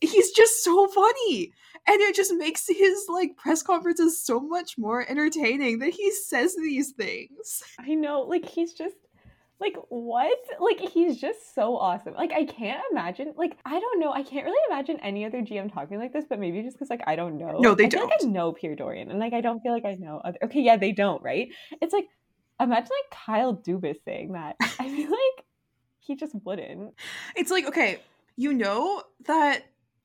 [0.00, 1.52] he's just so funny."
[1.88, 6.56] And it just makes his like press conferences so much more entertaining that he says
[6.56, 7.62] these things.
[7.78, 8.96] I know, like he's just
[9.60, 10.38] like what?
[10.60, 12.14] Like he's just so awesome.
[12.14, 13.32] Like I can't imagine.
[13.36, 14.12] Like I don't know.
[14.12, 16.24] I can't really imagine any other GM talking like this.
[16.28, 17.58] But maybe just because like I don't know.
[17.60, 18.08] No, they I don't.
[18.08, 20.38] Like I know Pierre Dorion and like I don't feel like I know other.
[20.44, 21.22] Okay, yeah, they don't.
[21.22, 21.48] Right?
[21.80, 22.06] It's like
[22.60, 24.56] imagine like Kyle Dubas saying that.
[24.60, 25.46] I feel like
[26.00, 26.94] he just wouldn't.
[27.34, 28.00] It's like okay,
[28.36, 29.62] you know that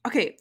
[0.08, 0.38] okay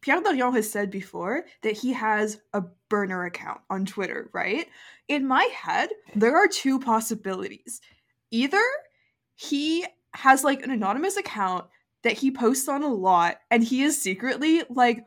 [0.00, 4.66] Pierre Dorion has said before that he has a burner account on Twitter, right?
[5.08, 7.80] In my head, there are two possibilities.
[8.30, 8.62] Either
[9.34, 9.84] he
[10.14, 11.66] has like an anonymous account
[12.02, 15.04] that he posts on a lot and he is secretly like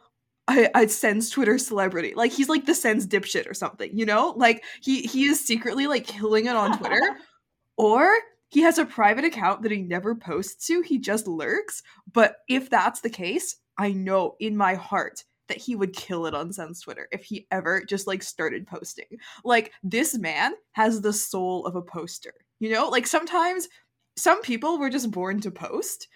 [0.50, 2.14] a, a Sens Twitter celebrity.
[2.16, 4.34] Like he's like the Sens dipshit or something, you know?
[4.38, 7.02] Like he he is secretly like killing it on Twitter.
[7.78, 8.14] or
[8.50, 11.82] he has a private account that he never posts to, he just lurks.
[12.12, 16.34] But if that's the case, I know in my heart that he would kill it
[16.34, 19.06] on Sens Twitter if he ever just like started posting.
[19.44, 22.34] Like this man has the soul of a poster.
[22.60, 23.68] You know, like sometimes
[24.16, 26.08] some people were just born to post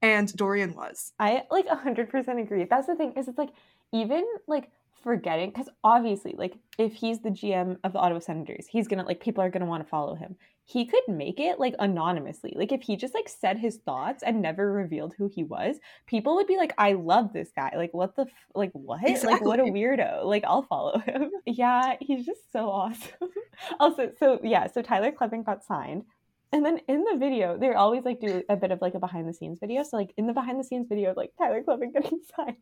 [0.00, 1.12] and Dorion was.
[1.18, 2.64] I like 100% agree.
[2.64, 3.50] That's the thing is it's like
[3.92, 4.70] even like
[5.02, 9.20] forgetting because obviously like if he's the GM of the Ottawa Senators, he's to like
[9.20, 12.54] people are to want to follow him he could make it like anonymously.
[12.56, 16.36] Like if he just like said his thoughts and never revealed who he was, people
[16.36, 17.72] would be like, "I love this guy.
[17.76, 19.00] Like what the f- like what?
[19.02, 19.32] Exactly.
[19.32, 20.24] Like what a weirdo.
[20.24, 23.30] Like I'll follow him." yeah, he's just so awesome.
[23.80, 26.04] also, so yeah, so Tyler Kleven got signed.
[26.52, 29.26] And then in the video, they always like do a bit of like a behind
[29.26, 29.82] the scenes video.
[29.82, 32.56] So like in the behind the scenes video of like Tyler Kleven getting signed,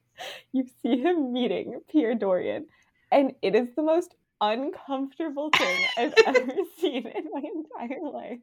[0.52, 2.66] you see him meeting Pierre Dorion,
[3.10, 8.38] And it is the most uncomfortable thing I've ever seen in my entire life.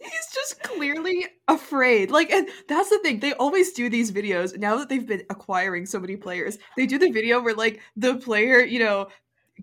[0.00, 2.10] He's just clearly afraid.
[2.10, 3.18] Like, and that's the thing.
[3.18, 6.58] They always do these videos now that they've been acquiring so many players.
[6.76, 9.08] They do the video where, like, the player, you know,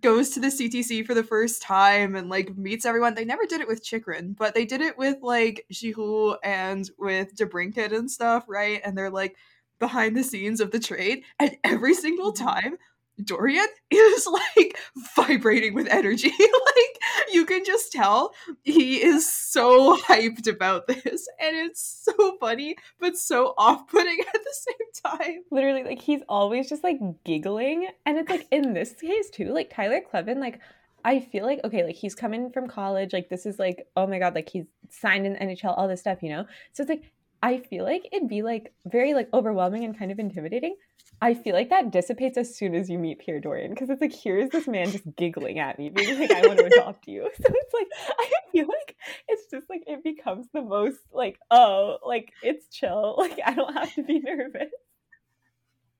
[0.02, 3.16] goes to the CTC for the first time and like meets everyone.
[3.16, 7.36] They never did it with Chychrun, but they did it with like Giroux and with
[7.36, 8.82] DeBrincat and stuff, right?
[8.84, 9.36] And they're like
[9.80, 12.46] behind the scenes of the trade, and every single Mm-hmm.
[12.46, 12.78] time
[13.23, 14.78] Dorion is like
[15.15, 16.30] vibrating with energy.
[16.39, 16.99] like
[17.32, 23.17] you can just tell he is so hyped about this, and it's so funny but
[23.17, 25.43] so off-putting at the same time.
[25.51, 27.88] Literally, like he's always just like giggling.
[28.06, 30.60] And it's like in this case too, like Tyler Kleven, like
[31.04, 34.19] I feel like okay, like he's coming from college, like this is like, oh my
[34.19, 36.45] god, like he's signed in NHL, all this stuff, you know?
[36.73, 37.12] So it's like
[37.46, 40.76] I feel like it'd be like very like overwhelming and kind of intimidating.
[41.22, 44.16] I feel like that dissipates as soon as you meet Pierre Dorion because it's like
[44.16, 47.44] here's this man just giggling at me, being like, "I want to adopt you." So
[47.48, 48.96] it's like I feel like
[49.28, 53.74] it's just like it becomes the most like oh like it's chill, like I don't
[53.76, 54.72] have to be nervous.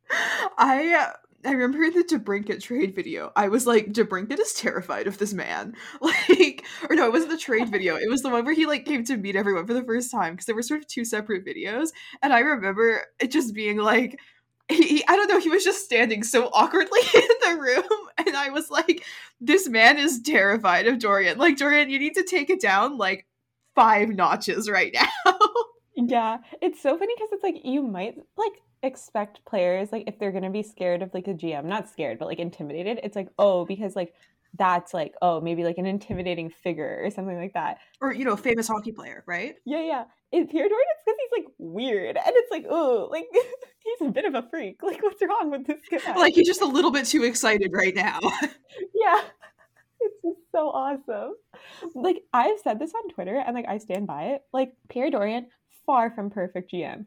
[0.10, 1.12] I
[1.46, 3.32] I remember in the DeBrincat trade video.
[3.36, 5.76] I was like, DeBrincat is terrified of this man.
[6.02, 7.96] Like, or no, it wasn't the trade video.
[7.96, 10.34] It was the one where he like came to meet everyone for the first time
[10.34, 11.90] because there were sort of two separate videos.
[12.22, 14.20] And I remember it just being like,
[14.70, 17.22] he, he- I don't know, he was just standing so awkwardly in
[17.56, 18.10] the room.
[18.18, 19.04] And I was like,
[19.40, 21.38] this man is terrified of Dorion.
[21.38, 23.28] Like, Dorion, you need to take it down like
[23.76, 24.94] five notches right
[25.26, 25.38] now.
[25.96, 28.52] Yeah, it's so funny because it's like you might like
[28.84, 32.28] expect players like if they're gonna be scared of like a GM, not scared, but
[32.28, 33.00] like intimidated.
[33.04, 34.14] It's like oh because like
[34.58, 37.80] that's like oh maybe like an intimidating figure or something like that.
[38.02, 39.56] or, you know, famous hockey player, right?
[39.66, 40.04] Yeah, yeah.
[40.32, 43.28] In Pierre Dorion, it's because he's like weird and it's like oh like
[43.84, 44.82] he's a bit of a freak.
[44.84, 46.16] Like what's wrong with this guy?
[46.16, 48.20] Like, he's just a little bit too excited right now.
[48.94, 49.22] yeah.
[50.02, 51.34] It's just so awesome.
[51.94, 54.42] Like I've said this on Twitter and like I stand by it.
[54.54, 55.48] Like Pierre Dorion,
[55.86, 57.06] far from perfect GM.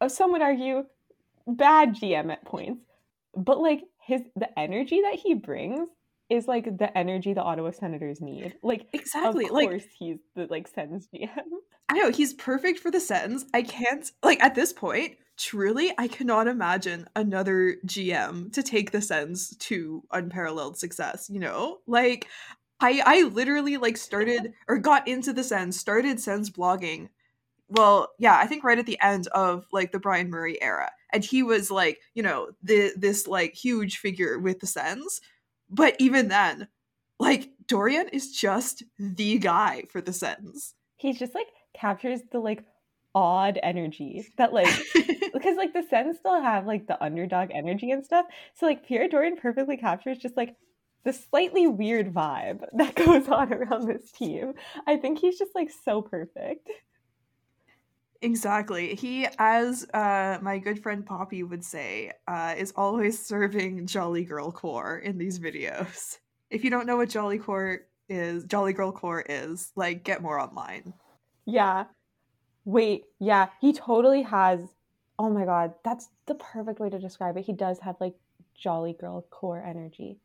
[0.00, 0.84] Uh, Some would argue
[1.46, 2.82] bad GM at points.
[3.36, 5.88] But like his the energy that he brings
[6.28, 8.54] is like the energy the Ottawa Senators need.
[8.62, 9.46] Like exactly.
[9.46, 11.28] of Like, course he's the like Sens GM.
[11.88, 13.44] I know he's perfect for the sentence.
[13.52, 19.02] I can't like at this point, truly, I cannot imagine another GM to take the
[19.02, 21.78] Sens to unparalleled success, you know?
[21.86, 22.28] Like
[22.80, 27.08] I I literally like started or got into the Sens, started Sens blogging.
[27.70, 30.90] Well, yeah, I think right at the end of like the Brian Murray era.
[31.12, 35.20] And he was like, you know, the this like huge figure with the Sens.
[35.68, 36.68] But even then,
[37.18, 40.74] like Dorion is just the guy for the Sens.
[40.96, 42.64] He just like captures the like
[43.14, 44.68] odd energy that like
[45.32, 48.26] because like the Sens still have like the underdog energy and stuff.
[48.54, 50.56] So like Pierre Dorion perfectly captures just like
[51.04, 54.54] the slightly weird vibe that goes on around this team.
[54.86, 56.68] I think he's just like so perfect.
[58.22, 58.94] Exactly.
[58.94, 64.52] He, as uh, my good friend Poppy would say, uh, is always serving Jolly Girl
[64.52, 66.18] Core in these videos.
[66.50, 70.38] If you don't know what Jolly Core is, Jolly Girl Core is, like, get more
[70.38, 70.92] online.
[71.46, 71.84] Yeah.
[72.64, 74.60] Wait, yeah, he totally has
[75.20, 77.44] oh my god, that's the perfect way to describe it.
[77.44, 78.14] He does have like
[78.54, 80.18] jolly girl core energy.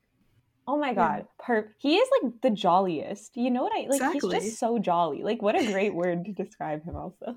[0.67, 3.35] Oh my god, per he is like the jolliest.
[3.35, 4.35] You know what I like Exactly.
[4.35, 5.21] he's just so jolly.
[5.21, 7.35] Like what a great word to describe him also.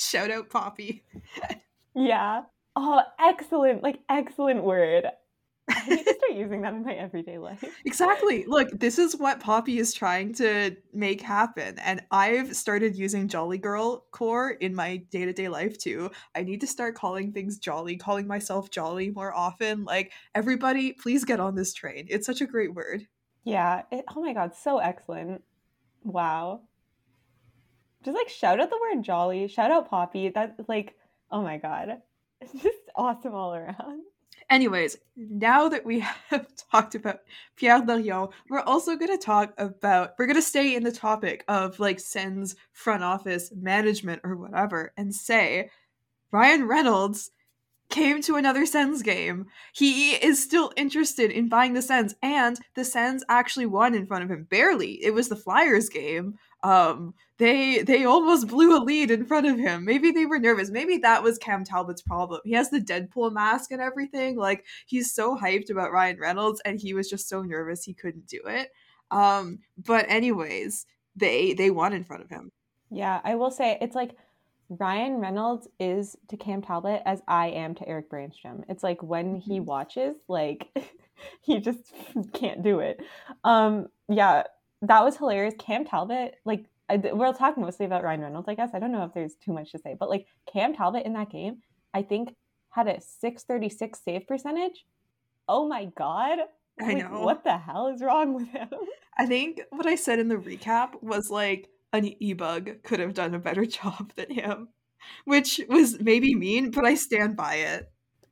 [0.00, 1.04] Shout out Poppy.
[1.94, 2.42] Yeah.
[2.74, 3.82] Oh, excellent.
[3.82, 5.04] Like, excellent word.
[5.68, 7.62] I need to start using that in my everyday life.
[7.84, 8.44] Exactly.
[8.46, 11.78] Look, this is what Poppy is trying to make happen.
[11.80, 16.10] And I've started using Jolly Girl Core in my day to day life too.
[16.34, 19.84] I need to start calling things jolly, calling myself jolly more often.
[19.84, 22.06] Like, everybody, please get on this train.
[22.08, 23.06] It's such a great word.
[23.44, 23.82] Yeah.
[23.92, 24.54] It, oh my God.
[24.54, 25.42] So excellent.
[26.04, 26.62] Wow.
[28.04, 30.30] Just like shout out the word jolly, shout out Poppy.
[30.30, 30.96] That's like,
[31.30, 31.98] oh my God.
[32.42, 34.00] It's just awesome all around.
[34.48, 37.20] Anyways, now that we have talked about
[37.56, 41.44] Pierre Dorion, we're also going to talk about, we're going to stay in the topic
[41.48, 45.70] of like Sens front office management or whatever and say
[46.32, 47.30] Ryan Reynolds
[47.90, 49.46] came to another Sens game.
[49.72, 54.24] He is still interested in buying the Sens and the Sens actually won in front
[54.24, 55.02] of him barely.
[55.04, 56.38] It was the Flyers game.
[56.62, 59.84] Um they they almost blew a lead in front of him.
[59.84, 60.70] Maybe they were nervous.
[60.70, 62.40] Maybe that was Cam Talbot's problem.
[62.44, 64.36] He has the Deadpool mask and everything.
[64.36, 68.26] Like he's so hyped about Ryan Reynolds and he was just so nervous he couldn't
[68.26, 68.70] do it.
[69.10, 72.52] Um but anyways, they they won in front of him.
[72.90, 74.16] Yeah, I will say it's like
[74.68, 78.64] Ryan Reynolds is to Cam Talbot as I am to Erik Brännström.
[78.68, 79.64] It's like when he Mhm.
[79.64, 80.68] watches, like
[81.42, 81.92] he just
[82.32, 83.00] can't do it.
[83.44, 84.44] Um, yeah,
[84.82, 85.54] that was hilarious.
[85.58, 88.70] Cam Talbot, like I, we'll talk mostly about Ryan Reynolds, I guess.
[88.74, 91.30] I don't know if there's too much to say, but like Cam Talbot in that
[91.30, 91.58] game,
[91.94, 92.34] I think
[92.70, 94.84] had a 636 save percentage.
[95.48, 96.38] Oh my god.
[96.80, 97.20] I Like, know.
[97.20, 98.68] What the hell is wrong with him?
[99.18, 103.34] I think what I said in the recap was like an e-bug could have done
[103.34, 104.68] a better job than him,
[105.24, 107.90] which was maybe mean, but I stand by it.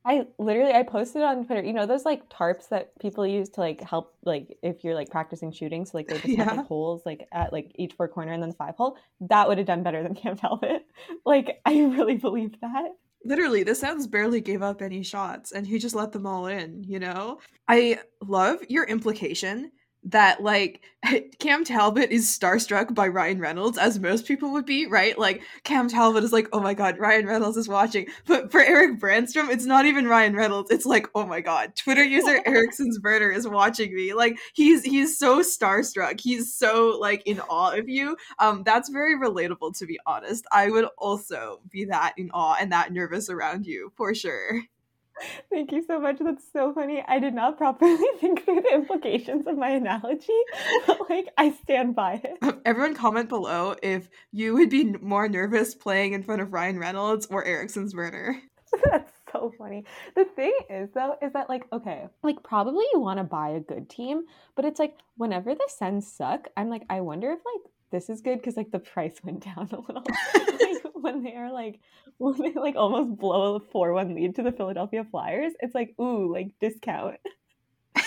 [0.09, 1.63] I literally I posted on Twitter.
[1.63, 5.11] You know those like tarps that people use to like help like if you're like
[5.11, 5.85] practicing shooting.
[5.85, 8.49] So like they just have like holes like at like each four corner and then
[8.49, 8.97] the five hole.
[9.21, 10.87] That would have done better than Cam Talbot.
[11.27, 12.93] Like I really believe that.
[13.23, 16.85] Literally, the Sens barely gave up any shots and he just let them all in,
[16.85, 17.41] you know?
[17.67, 19.73] I love your implication
[20.05, 20.83] that like
[21.39, 25.17] Cam Talbot is starstruck by Ryan Reynolds as most people would be, right?
[25.19, 29.01] Like Cam Talbot is like, "Oh my god, Ryan Reynolds is watching." But for Erik
[29.01, 30.71] Brännström, it's not even Ryan Reynolds.
[30.71, 34.83] It's like, "Oh my god, Twitter user Erik Karlsson's Burner is watching me." Like he's
[34.83, 36.21] he's so starstruck.
[36.21, 38.17] He's so like in awe of you.
[38.39, 40.47] Um that's very relatable to be honest.
[40.53, 44.63] I would also be that in awe and that nervous around you for sure.
[45.51, 46.19] Thank you so much.
[46.21, 47.03] That's so funny.
[47.07, 50.39] I did not properly think through the implications of my analogy,
[50.87, 52.39] but like I stand by it.
[52.43, 56.79] Um, everyone comment below if you would be more nervous playing in front of Ryan
[56.79, 58.41] Reynolds or Erik Karlsson's Burner.
[58.85, 59.85] That's so funny.
[60.15, 63.61] The thing is though, is that like, okay, like probably you want to buy a
[63.61, 67.73] good team, but it's like whenever the Sens suck, I'm like, I wonder if like
[67.91, 71.53] this is good because like the price went down a little like, when they are
[71.53, 71.81] like
[72.19, 75.53] when they like almost blow a four one lead to the Philadelphia Flyers.
[75.61, 77.17] It's like ooh, like discount.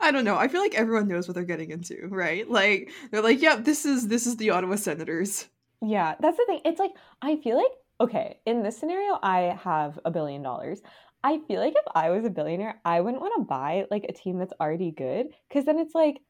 [0.00, 0.36] I don't know.
[0.36, 2.48] I feel like everyone knows what they're getting into, right?
[2.50, 5.48] Like they're like, "Yep, yeah, this is this is the Ottawa Senators."
[5.80, 6.60] Yeah, that's the thing.
[6.64, 6.92] It's like
[7.22, 10.80] I feel like okay, in this scenario, I have a billion dollars.
[11.22, 14.12] I feel like if I was a billionaire, I wouldn't want to buy like a
[14.12, 16.20] team that's already good because then it's like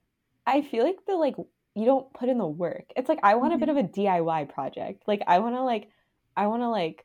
[0.47, 1.35] I feel like the like
[1.75, 2.87] you don't put in the work.
[2.97, 3.63] It's like I want mm-hmm.
[3.63, 5.05] a bit of a DIY project.
[5.07, 5.89] Like I want to like
[6.37, 7.05] I want to like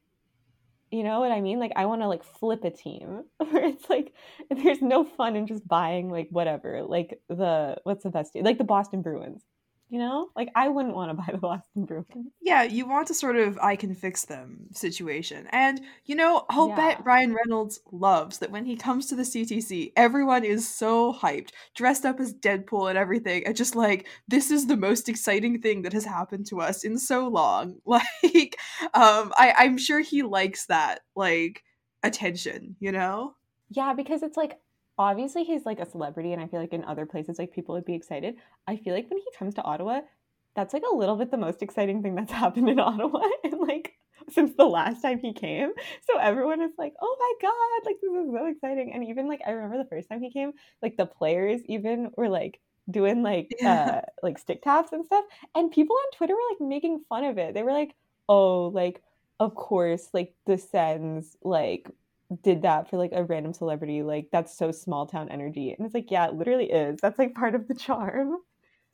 [0.91, 1.59] you know what I mean?
[1.59, 4.13] Like I want to like flip a team where it's like
[4.49, 6.83] there's no fun in just buying like whatever.
[6.83, 8.43] Like the what's the best team?
[8.43, 9.43] Like the Boston Bruins
[9.89, 10.29] you know?
[10.35, 12.31] Like i wouldn't want to buy the boston bruins.
[12.41, 15.47] Yeah you want a sort of i can fix them situation.
[15.51, 16.75] And you know i'll yeah.
[16.75, 21.49] bet ryan reynolds loves that when he comes to the ctc everyone is so hyped
[21.75, 25.81] dressed up as deadpool and everything and just like this is the most exciting thing
[25.81, 27.75] that has happened to us in so long.
[27.85, 28.57] Like
[28.93, 31.63] um i i'm sure he likes that like
[32.03, 33.33] attention you know?
[33.69, 34.57] Yeah because it's like
[34.99, 37.85] obviously he's like a celebrity and I feel like in other places like people would
[37.85, 38.35] be excited.
[38.67, 40.01] I feel like when he comes to Ottawa,
[40.55, 43.93] that's like a little bit the most exciting thing that's happened in Ottawa and like
[44.29, 45.71] since the last time he came.
[46.05, 49.41] So everyone is like, "Oh my god, like this is so exciting." And even like
[49.47, 50.51] I remember the first time he came,
[50.83, 52.59] like the players even were like
[52.91, 54.01] doing like yeah.
[54.03, 55.23] uh like stick taps and stuff
[55.53, 57.53] and people on Twitter were like making fun of it.
[57.53, 57.95] They were like,
[58.27, 59.01] "Oh, like
[59.39, 61.89] of course, like the Sens like
[62.43, 65.95] did that for like a random celebrity like that's so small town energy and it's
[65.95, 68.37] like yeah it literally is that's like part of the charm.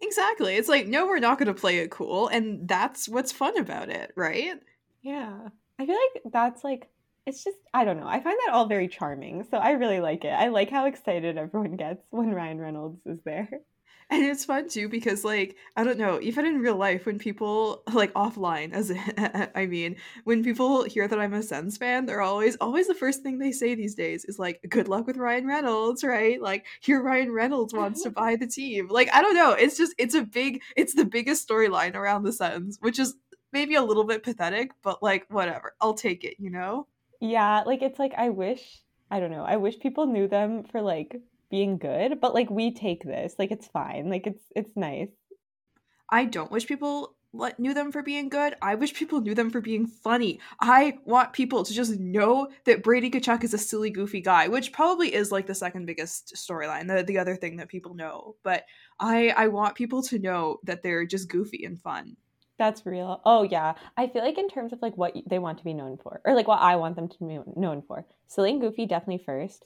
[0.01, 3.57] Exactly it's like no we're not going to play it cool and that's what's fun
[3.57, 4.55] about it right?
[5.01, 6.89] Yeah i feel like that's like
[7.25, 10.23] it's just i don't know i find that all very charming so i really like
[10.23, 13.49] it i like how excited everyone gets when ryan reynolds is there
[14.09, 17.83] and it's fun too because like i don't know even in real life when people
[17.93, 18.91] like offline as
[19.55, 23.23] i mean when people hear that i'm a sens fan they're always always the first
[23.23, 26.41] thing they say these days is like good luck with ryan reynolds right?
[26.41, 28.87] Like here ryan reynolds wants to buy the team.
[28.89, 32.33] Like i don't know it's just it's a big it's the biggest storyline around the
[32.33, 33.15] sens which is
[33.51, 36.87] maybe a little bit pathetic but like whatever i'll take it you know?
[37.21, 40.81] Yeah like it's like i wish i don't know i wish people knew them for
[40.81, 41.15] like
[41.49, 43.35] being good, but like we take this.
[43.37, 44.09] Like it's fine.
[44.09, 45.09] Like it's it's nice.
[46.09, 48.55] I don't wish people let, knew them for being good.
[48.61, 50.39] I wish people knew them for being funny.
[50.59, 54.71] I want people to just know that Brady Tkachuk is a silly, goofy guy, which
[54.71, 58.35] probably is like the second biggest storyline, the, the other thing that people know.
[58.43, 58.65] But
[58.99, 62.15] I I want people to know that they're just goofy and fun.
[62.57, 63.21] That's real.
[63.25, 65.97] Oh yeah, I feel like in terms of like what they want to be known
[65.97, 69.23] for, or like what I want them to be known for, silly and goofy definitely
[69.25, 69.65] first.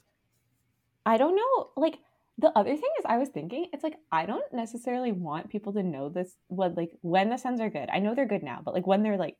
[1.06, 1.70] I don't know.
[1.76, 1.98] Like
[2.38, 5.82] the other thing is, I was thinking, it's like I don't necessarily want people to
[5.82, 6.34] know this.
[6.48, 9.02] What like when the Sens are good, I know they're good now, but like when
[9.02, 9.36] they're like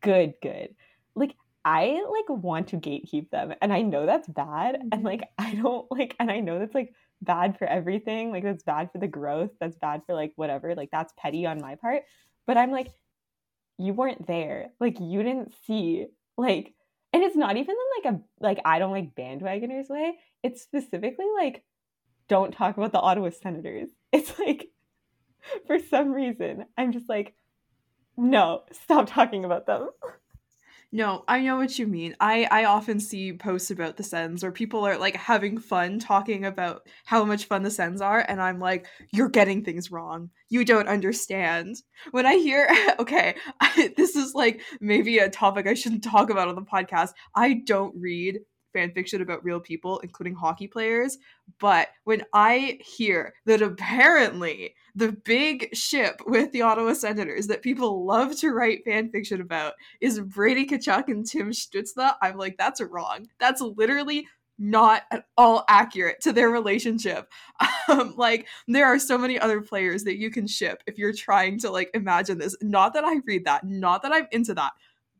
[0.00, 0.74] good, good,
[1.14, 1.34] like
[1.64, 5.06] I like want to gatekeep them, and I know that's bad, and mm-hmm.
[5.06, 8.30] like I don't like, and I know that's like bad for everything.
[8.30, 9.50] Like that's bad for the growth.
[9.60, 10.74] That's bad for like whatever.
[10.74, 12.02] Like that's petty on my part.
[12.46, 12.90] But I'm like,
[13.78, 14.70] you weren't there.
[14.80, 16.06] Like you didn't see.
[16.36, 16.74] Like
[17.14, 20.18] and it's not even in like a like I don't like bandwagoners way.
[20.42, 21.62] It's specifically like
[22.26, 23.88] don't talk about the Ottawa Senators.
[24.12, 24.68] It's like
[25.66, 27.34] for some reason I'm just like
[28.16, 29.90] no, stop talking about them.
[30.94, 32.14] No, I know what you mean.
[32.20, 36.44] I I often see posts about the Sens where people are like having fun talking
[36.44, 40.30] about how much fun the Sens are, and I'm like, you're getting things wrong.
[40.50, 41.82] You don't understand.
[42.12, 42.68] When I hear,
[43.00, 47.10] okay, I, this is like maybe a topic I shouldn't talk about on the podcast.
[47.34, 48.38] I don't read
[48.74, 51.16] fan fiction about real people, including hockey players.
[51.58, 58.04] But when I hear that apparently the big ship with the Ottawa Senators that people
[58.04, 59.72] love to write fan fiction about
[60.02, 63.28] is Brady Tkachuk and Tim Stützle, I'm like, that's wrong.
[63.40, 64.26] That's literally
[64.58, 67.30] not at all accurate to their relationship.
[67.86, 71.58] Um, like there are so many other players that you can ship if you're trying
[71.58, 72.56] to like imagine this.
[72.62, 74.72] Not that I read that, not that I'm into that,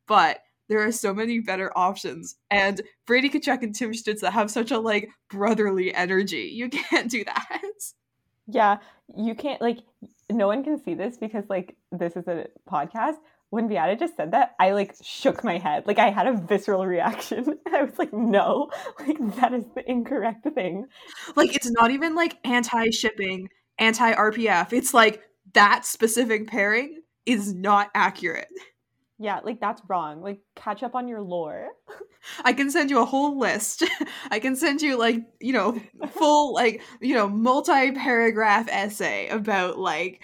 [0.07, 2.37] but there are so many better options.
[2.51, 6.51] And Brady Tkachuk and Tim Stützle have such a like brotherly energy.
[6.53, 7.63] You can't do that.
[8.47, 8.79] Yeah,
[9.17, 9.79] you can't like
[10.31, 13.17] no one can see this because like this is a podcast.
[13.51, 15.87] When Viada just said that, I like shook my head.
[15.87, 17.59] Like I had a visceral reaction.
[17.73, 20.87] I was like, no, like that is the incorrect thing.
[21.37, 23.49] Like it's not even like anti shipping,
[23.79, 24.73] anti RPF.
[24.73, 28.49] It's like that specific pairing is not accurate.
[29.19, 30.23] Yeah, like that's wrong.
[30.23, 31.69] Like catch up on your lore.
[32.45, 33.85] I can send you a whole list.
[34.31, 35.81] I can send you like, you know,
[36.13, 40.23] full like, you know, multi-paragraph essay about like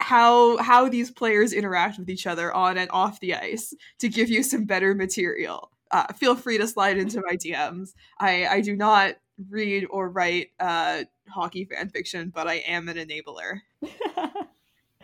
[0.00, 4.28] how how these players interact with each other on and off the ice to give
[4.28, 5.70] you some better material.
[5.90, 7.94] Uh, feel free to slide into my DMs.
[8.20, 9.14] I I do not
[9.48, 13.60] read or write uh hockey fan fiction, but I am an enabler.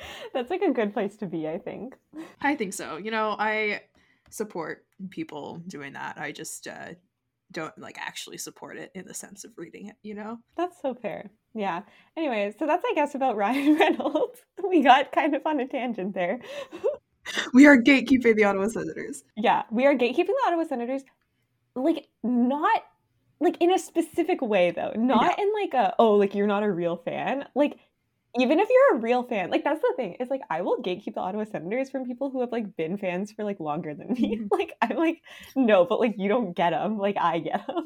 [0.34, 1.96] That's like a good place to be, I think.
[2.40, 2.96] I think so.
[2.96, 3.82] You know, I
[4.30, 6.18] support people doing that.
[6.18, 6.94] I just uh,
[7.52, 10.38] don't like actually support it in the sense of reading it, you know?
[10.56, 11.30] That's so fair.
[11.54, 11.82] Yeah.
[12.16, 14.40] Anyway, so that's I guess about Ryan Reynolds.
[14.68, 16.40] We got kind of on a tangent there.
[17.54, 19.24] we are gatekeeping the Ottawa Senators.
[19.36, 21.02] Yeah, we are gatekeeping the Ottawa Senators.
[21.76, 22.82] Like not
[23.40, 24.92] like in a specific way though.
[24.96, 25.44] Not yeah.
[25.44, 27.46] in like a oh, like you're not a real fan.
[27.54, 27.78] Like
[28.38, 30.16] even if you're a real fan, like that's the thing.
[30.18, 33.32] It's like I will gatekeep the Ottawa Senators from people who have like been fans
[33.32, 34.36] for like longer than me.
[34.36, 34.46] Mm-hmm.
[34.54, 35.22] Like I'm like
[35.56, 36.98] no, but like you don't get them.
[36.98, 37.84] Like I get them.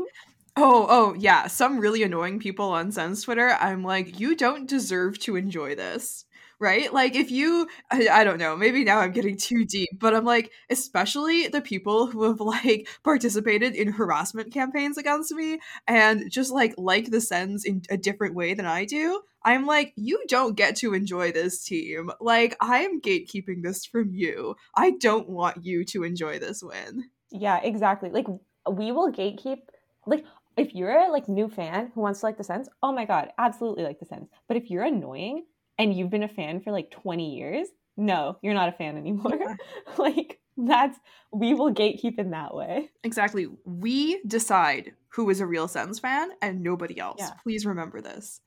[0.56, 1.46] Oh, oh yeah.
[1.46, 3.56] Some really annoying people on Sens Twitter.
[3.60, 6.24] I'm like, you don't deserve to enjoy this
[6.60, 6.92] right?
[6.92, 10.24] Like if you I, I, don't know, maybe now I'm getting too deep, but I'm
[10.24, 16.52] like especially the people who have like participated in harassment campaigns against me and just
[16.52, 19.22] like like the Sens in a different way than I do.
[19.44, 22.10] I'm like, you don't get to enjoy this team.
[22.20, 24.56] Like I am gatekeeping this from you.
[24.74, 27.10] I don't want you to enjoy this win.
[27.30, 28.10] Yeah, exactly.
[28.10, 28.26] Like
[28.70, 29.60] we will gatekeep
[30.06, 30.24] like
[30.56, 33.30] if you're a like new fan who wants to like the Sens, oh my god,
[33.38, 34.28] absolutely like the Sens.
[34.48, 35.44] But if you're annoying
[35.78, 39.38] and you've been a fan for like 20 years, no, you're not a fan anymore.
[39.38, 39.56] Yeah.
[39.98, 40.98] like that's
[41.32, 42.90] we will gatekeep in that way.
[43.04, 43.48] Exactly.
[43.64, 47.20] We decide who is a real Sens fan and nobody else.
[47.20, 47.30] Yeah.
[47.42, 48.40] Please remember this.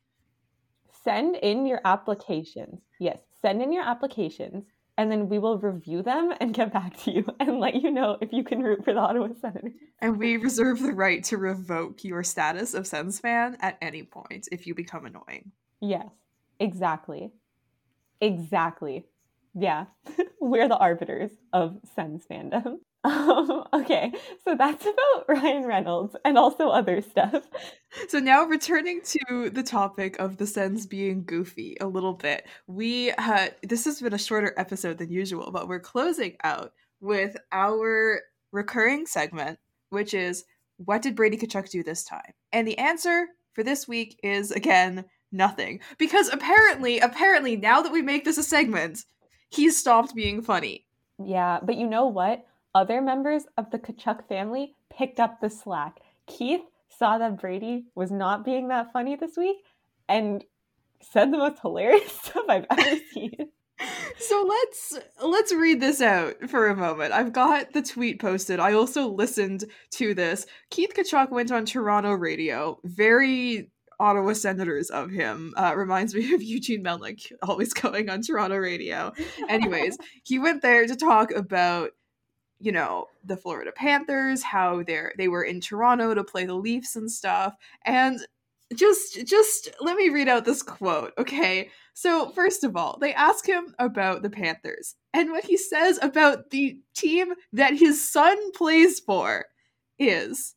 [1.03, 2.81] Send in your applications.
[2.99, 4.65] Yes, send in your applications
[4.97, 8.17] and then we will review them and get back to you and let you know
[8.21, 9.71] if you can root for the Ottawa Senators.
[9.99, 14.47] And we reserve the right to revoke your status of Sens fan at any point
[14.51, 15.51] if you become annoying.
[15.79, 16.09] Yes.
[16.61, 17.31] Exactly.
[18.21, 19.07] Exactly.
[19.55, 19.85] Yeah.
[20.39, 22.77] We're the arbiters of Sens fandom.
[23.03, 24.13] Um, okay,
[24.45, 27.49] so that's about Ryan Reynolds and also other stuff.
[28.09, 33.11] So now returning to the topic of the Sens being goofy a little bit, we
[33.17, 38.21] had this has been a shorter episode than usual, but we're closing out with our
[38.51, 39.57] recurring segment,
[39.89, 40.43] which is
[40.77, 42.33] what did Brady Tkachuk do this time?
[42.53, 48.01] And the answer for this week is again nothing because apparently apparently now that we
[48.01, 49.05] make this a segment
[49.49, 50.85] he's stopped being funny
[51.23, 55.99] yeah but you know what other members of the Tkachuk family picked up the slack
[56.27, 59.57] keith saw that brady was not being that funny this week
[60.09, 60.43] and
[61.01, 63.49] said the most hilarious stuff i've ever seen
[64.19, 67.13] so let's let's read this out for a moment.
[67.13, 68.59] I've got the tweet posted.
[68.59, 70.45] I also listened to this.
[70.69, 73.70] Keith Tkachuk went on Toronto radio, very
[74.01, 75.53] Ottawa Senators of him.
[75.55, 79.13] Uh, reminds me of Eugene Melnyk always going on Toronto radio.
[79.47, 81.91] Anyways, he went there to talk about
[82.59, 86.95] you know the Florida Panthers, how they're they were in Toronto to play the Leafs
[86.95, 88.19] and stuff, and
[88.75, 91.69] just just let me read out this quote, okay?
[91.93, 96.49] So first of all, they ask him about the Panthers, and what he says about
[96.51, 99.45] the team that his son plays for
[99.99, 100.55] is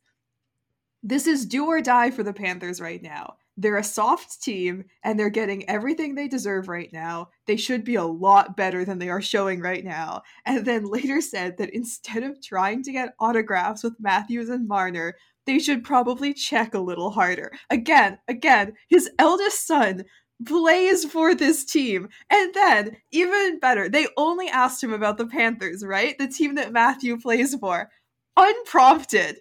[1.05, 3.35] this is do or die for the Panthers right now.
[3.57, 7.29] They're a soft team and they're getting everything they deserve right now.
[7.45, 10.23] They should be a lot better than they are showing right now.
[10.47, 15.13] And then later said that instead of trying to get autographs with Matthews and Marner,
[15.45, 17.51] they should probably check a little harder.
[17.69, 20.05] Again, again, his eldest son
[20.43, 22.09] plays for this team.
[22.31, 26.17] And then, even better, they only asked him about the Panthers, right?
[26.17, 27.91] The team that Matthew plays for.
[28.35, 29.37] Unprompted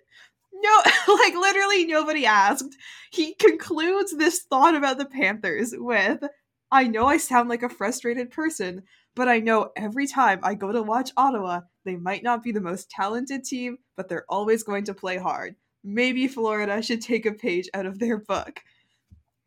[0.65, 0.83] no,
[1.15, 2.77] like literally nobody asked.
[3.11, 6.25] He concludes this thought about the Panthers with
[6.73, 8.83] I know I sound like a frustrated person,
[9.15, 12.61] but I know every time I go to watch Ottawa, they might not be the
[12.61, 15.55] most talented team, but they're always going to play hard.
[15.85, 18.61] maybe Florida should take a page out of their book.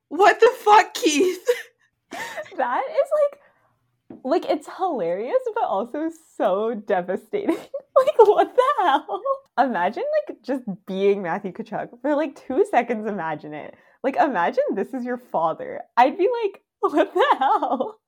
[0.09, 1.45] What the fuck, Keith?
[2.11, 3.41] that is like
[4.23, 7.57] like it's hilarious but also so devastating.
[7.97, 9.21] Like what the hell?
[9.57, 13.73] Imagine like just being matthew Tkachuk for like two seconds imagine it.
[14.03, 15.81] Like imagine this is your father.
[15.97, 17.99] I'd be like what the hell?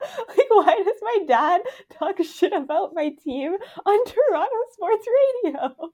[0.28, 1.60] Like why does my dad
[1.92, 3.52] talk shit about my team
[3.84, 5.06] on toronto sports
[5.44, 5.90] radio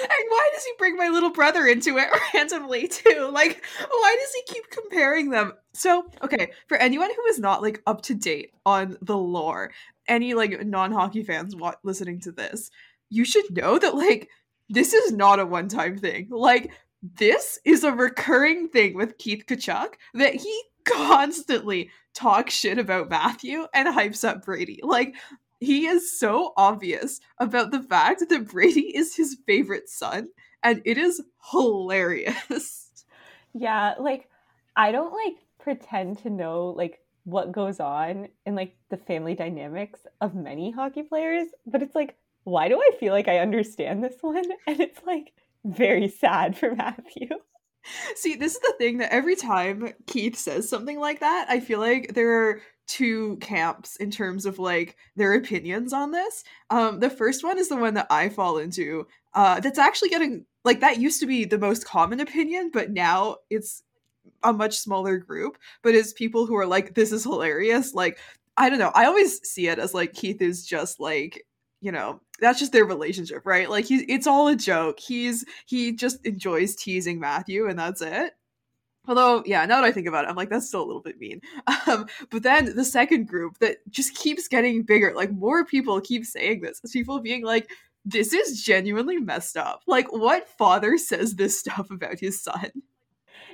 [0.00, 3.30] and why does he bring my little brother into it randomly too?
[3.32, 5.52] Like, why does he keep comparing them?
[5.72, 9.72] So, okay, for anyone who is not like up to date on the lore,
[10.08, 12.70] any like non-hockey fans wa- listening to this,
[13.08, 14.28] you should know that like
[14.68, 16.28] this is not a one-time thing.
[16.30, 16.72] Like,
[17.02, 23.66] this is a recurring thing with Keith Tkachuk that he constantly talks shit about Matthew
[23.74, 24.80] and hypes up Brady.
[24.82, 25.14] Like,
[25.60, 30.28] he is so obvious about the fact that Brady is his favorite son,
[30.62, 32.86] and it is hilarious.
[33.52, 34.28] Yeah, like
[34.76, 39.98] I don't like pretend to know like what goes on in like the family dynamics
[40.20, 44.16] of many hockey players, but it's like why do I feel like I understand this
[44.20, 44.44] one?
[44.66, 45.32] And it's like
[45.64, 47.28] very sad for Matthew.
[48.14, 51.80] See, this is the thing that every time Keith says something like that, I feel
[51.80, 52.60] like there are
[52.90, 56.42] two camps in terms of like their opinions on this.
[56.70, 59.06] Um, the first one is the one that I fall into.
[59.32, 63.36] Uh, that's actually getting like that used to be the most common opinion, but now
[63.48, 63.84] it's
[64.42, 65.56] a much smaller group.
[65.82, 68.18] But it's people who are like, "This is hilarious." Like,
[68.56, 68.92] I don't know.
[68.94, 71.46] I always see it as like Keith is just like
[71.80, 75.92] you know that's just their relationship right like he's it's all a joke he's he
[75.92, 78.34] just enjoys teasing matthew and that's it
[79.10, 81.18] Although, yeah, now that I think about it, I'm like, that's still a little bit
[81.18, 81.40] mean.
[81.86, 86.24] Um, but then the second group that just keeps getting bigger, like more people keep
[86.24, 87.68] saying this, people being like,
[88.04, 89.82] this is genuinely messed up.
[89.88, 92.70] Like, what father says this stuff about his son?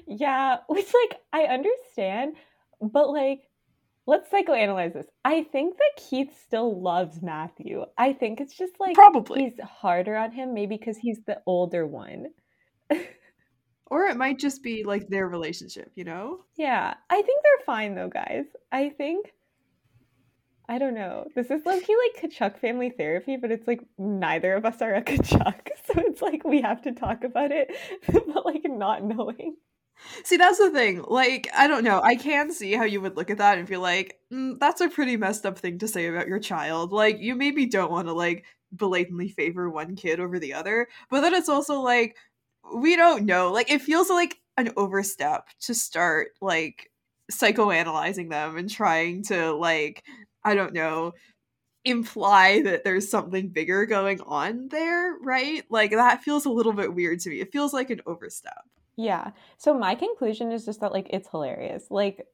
[0.07, 2.37] Yeah, which, like, I understand,
[2.81, 3.49] but, like,
[4.07, 5.07] let's psychoanalyze this.
[5.25, 7.85] I think that Keith still loves Matthew.
[7.97, 9.45] I think it's just, like, Probably.
[9.45, 12.27] he's harder on him, maybe because he's the older one.
[13.89, 16.41] Or it might just be like their relationship, you know?
[16.57, 18.45] Yeah, I think they're fine though, guys.
[18.73, 19.33] I think
[20.69, 21.27] I don't know.
[21.37, 24.95] This is low key like Tkachuk family therapy, but it's like neither of us are
[24.95, 27.71] a Tkachuk, so it's like we have to talk about it,
[28.13, 29.57] but like not knowing.
[30.25, 31.05] See, that's the thing.
[31.07, 32.03] Like, I don't know.
[32.03, 34.91] I can see how you would look at that and feel like, mm, that's a
[34.91, 36.93] pretty messed up thing to say about your child.
[36.93, 40.89] Like, you maybe don't want to, like, blatantly favor one kid over the other.
[41.11, 42.17] But then it's also like,
[42.75, 43.53] we don't know.
[43.53, 46.91] Like it feels like an overstep to start like
[47.31, 50.05] psychoanalyzing them and trying to like
[50.45, 51.13] I don't know
[51.85, 55.63] imply that there's something bigger going on there, right?
[55.71, 57.41] Like that feels a little bit weird to me.
[57.41, 58.65] It feels like an overstep.
[58.97, 59.31] Yeah.
[59.57, 61.85] So my conclusion is just that like it's hilarious.
[61.91, 62.27] Like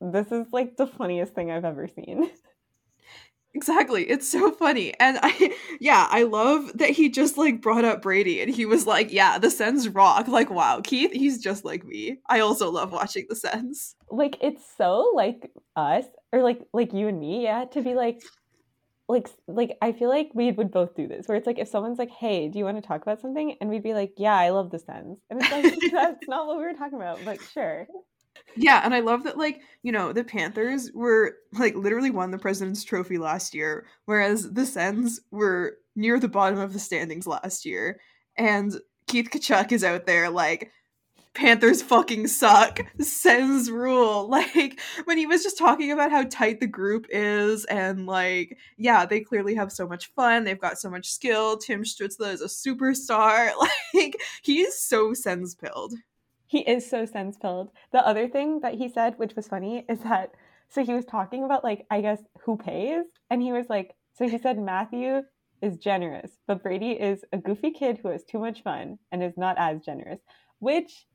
[0.00, 2.30] this is like the funniest thing I've ever seen.
[3.54, 4.08] Exactly.
[4.08, 4.94] It's so funny.
[5.00, 8.86] And I yeah, I love that he just like brought up Brady and he was
[8.86, 12.18] like, "Yeah, the Sens rock." Like, wow, Keith, he's just like me.
[12.28, 13.96] I also love watching the Sens.
[14.10, 18.20] Like it's so like us or like like you and me, yeah, to be like
[19.08, 21.98] like like I feel like we would both do this where it's like if someone's
[21.98, 24.50] like, "Hey, do you want to talk about something?" and we'd be like, "Yeah, I
[24.50, 27.86] love the Sens." And it's like that's not what we were talking about, but sure.
[28.56, 32.38] Yeah, and I love that like, you know, the Panthers were like literally won the
[32.38, 37.64] President's Trophy last year, whereas the Sens were near the bottom of the standings last
[37.64, 38.00] year.
[38.36, 38.74] And
[39.06, 40.70] Keith Tkachuk is out there like
[41.34, 42.80] Panthers fucking suck.
[43.00, 44.28] Sens rule.
[44.38, 49.06] Like when he was just talking about how tight the group is and like, yeah,
[49.06, 50.44] they clearly have so much fun.
[50.44, 51.56] They've got so much skill.
[51.58, 53.50] Tim Stützle is a superstar.
[53.94, 55.94] Like he's so Sens pilled.
[56.48, 57.70] He is so sense filled.
[57.92, 60.32] The other thing that he said, which was funny, is that
[60.70, 64.28] so he was talking about like I guess who pays, and he was like, so
[64.28, 65.22] he said Matthew
[65.62, 69.36] is generous, but Brady is a goofy kid who has too much fun and is
[69.36, 70.20] not as generous.
[70.58, 71.06] Which,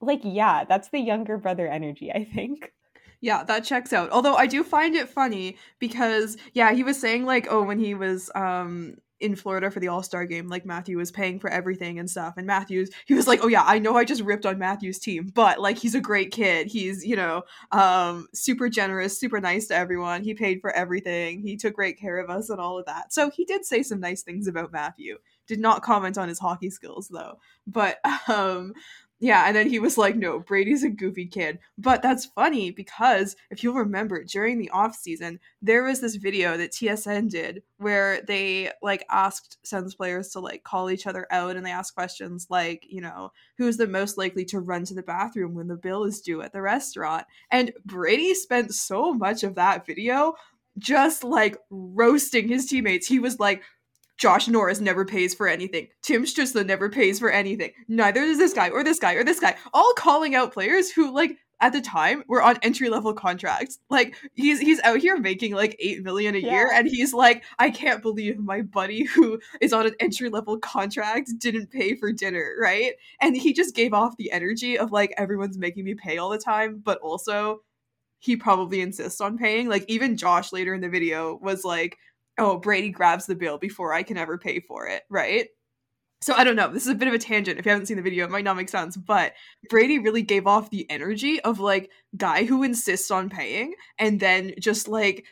[0.00, 2.72] like, yeah, that's the younger brother energy, I think.
[3.20, 4.10] Yeah, that checks out.
[4.10, 7.94] Although I do find it funny because yeah, he was saying like, oh, when he
[7.94, 11.98] was um in Florida for the All Star game, like Matthew was paying for everything
[11.98, 12.34] and stuff.
[12.36, 15.30] And Matthews, he was like, "Oh yeah, I know I just ripped on Matthew's team,
[15.34, 16.66] but like he's a great kid.
[16.66, 17.42] He's you know,
[17.72, 20.22] um, super generous, super nice to everyone.
[20.22, 21.42] He paid for everything.
[21.42, 23.12] He took great care of us and all of that.
[23.12, 25.18] So he did say some nice things about Matthew.
[25.46, 27.38] Did not comment on his hockey skills though.
[27.66, 27.98] But
[28.28, 28.74] um,
[29.20, 31.58] Yeah, and then he was like, no, Brady's a goofy kid.
[31.76, 36.56] But that's funny because if you'll remember, during the off season, there was this video
[36.56, 41.56] that TSN did where they like asked Sens players to like call each other out
[41.56, 45.02] and they asked questions like, you know, who's the most likely to run to the
[45.02, 47.26] bathroom when the bill is due at the restaurant?
[47.50, 50.34] And Brady spent so much of that video
[50.78, 53.08] just like roasting his teammates.
[53.08, 53.64] He was like,
[54.18, 55.88] Josh Norris never pays for anything.
[56.02, 57.70] Tim Stützle never pays for anything.
[57.86, 59.56] Neither does this guy or this guy or this guy.
[59.72, 63.78] All calling out players who like at the time were on entry level contracts.
[63.90, 67.70] Like he's he's out here making like 8 million a year and he's like I
[67.70, 72.54] can't believe my buddy who is on an entry level contract didn't pay for dinner,
[72.60, 72.94] right?
[73.20, 76.38] And he just gave off the energy of like everyone's making me pay all the
[76.38, 77.60] time, but also
[78.20, 79.68] he probably insists on paying.
[79.68, 81.96] Like even Josh later in the video was like
[82.38, 85.48] oh, Brady grabs the bill before I can ever pay for it, right?
[86.20, 86.72] So I don't know.
[86.72, 87.58] This is a bit of a tangent.
[87.58, 88.96] If you haven't seen the video, it might not make sense.
[88.96, 89.34] But
[89.68, 94.54] Brady really gave off the energy of like guy who insists on paying and then
[94.58, 95.24] just like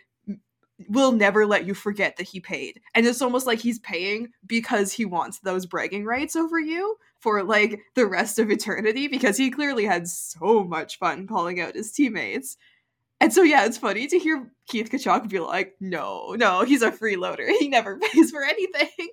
[0.88, 2.80] will never let you forget that he paid.
[2.94, 7.42] And it's almost like he's paying because he wants those bragging rights over you for
[7.42, 11.92] like the rest of eternity because he clearly had so much fun calling out his
[11.92, 12.56] teammates.
[13.20, 16.90] And so yeah, it's funny to hear Keith Tkachuk be like, "No, no, he's a
[16.90, 17.48] freeloader.
[17.58, 19.08] He never pays for anything."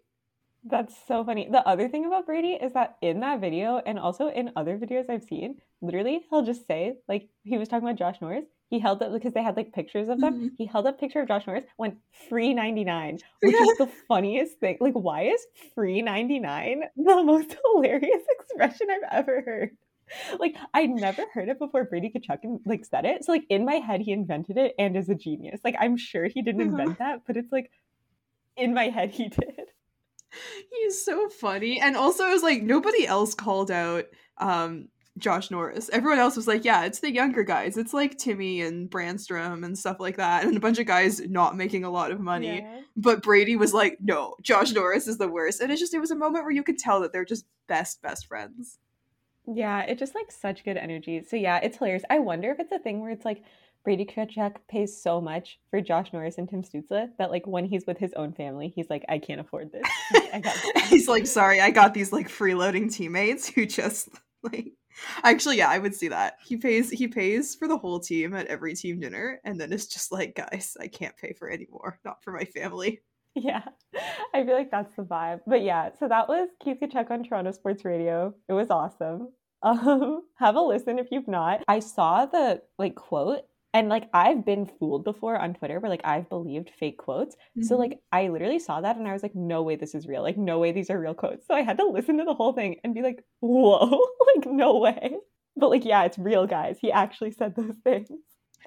[0.65, 1.49] That's so funny.
[1.51, 5.09] The other thing about Brady is that in that video and also in other videos
[5.09, 8.45] I've seen, literally he'll just say, like he was talking about Josh Norris.
[8.69, 10.33] He held up because they had like pictures of them.
[10.33, 10.49] Mhm.
[10.57, 11.97] He held up a picture of Josh Norris, went
[12.29, 14.77] free 99, which is the funniest thing.
[14.79, 15.45] Like, why is
[15.75, 19.77] free 99 the most hilarious expression I've ever heard?
[20.39, 23.23] Like, I never heard it before Brady Tkachuk like said it.
[23.25, 25.61] So like in my head, he invented it and is a genius.
[25.63, 26.77] Like I'm sure he didn't Uh-huh.
[26.81, 27.71] invent that, but it's like
[28.55, 29.69] in my head he did.
[30.71, 31.79] He's so funny.
[31.81, 34.05] And also it was like nobody else called out
[34.37, 34.87] um
[35.19, 35.89] Josh Norris.
[35.93, 37.77] Everyone else was like, yeah, it's the younger guys.
[37.77, 40.43] It's like Timmy and Brännström and stuff like that.
[40.43, 42.61] And a bunch of guys not making a lot of money.
[42.61, 42.81] Yeah.
[42.95, 45.61] But Brady was like, no, Josh Norris is the worst.
[45.61, 48.01] And it's just, it was a moment where you could tell that they're just best,
[48.01, 48.79] best friends.
[49.45, 51.23] Yeah, it just like such good energy.
[51.27, 52.03] So yeah, it's hilarious.
[52.09, 53.43] I wonder if it's a thing where it's like
[53.83, 57.85] Brady Tkachuk pays so much for Josh Norris and Tim Stützle that like when he's
[57.85, 59.83] with his own family, he's like, I can't afford this.
[60.33, 64.09] I got He's like, sorry, I got these like freeloading teammates who just
[64.41, 64.71] like
[65.23, 66.37] actually yeah, I would see that.
[66.45, 69.87] He pays he pays for the whole team at every team dinner, and then it's
[69.87, 71.99] just like, guys, I can't pay for anymore.
[72.05, 73.01] Not for my family.
[73.35, 73.63] Yeah,
[74.33, 75.41] I feel like that's the vibe.
[75.47, 78.33] But yeah, so that was Keith Tkachuk on Toronto Sports Radio.
[78.47, 79.29] It was awesome.
[79.63, 81.63] Um, have a listen if you've not.
[81.69, 86.01] I saw the like quote and like I've been fooled before on Twitter where like
[86.03, 87.37] I've believed fake quotes.
[87.61, 87.79] So Mhm.
[87.79, 90.21] like I literally saw that and I was like, no way this is real.
[90.21, 91.47] Like no way these are real quotes.
[91.47, 93.87] So I had to listen to the whole thing and be like, whoa,
[94.35, 95.15] like no way.
[95.55, 96.77] But like yeah, it's real, guys.
[96.81, 98.09] He actually said those things.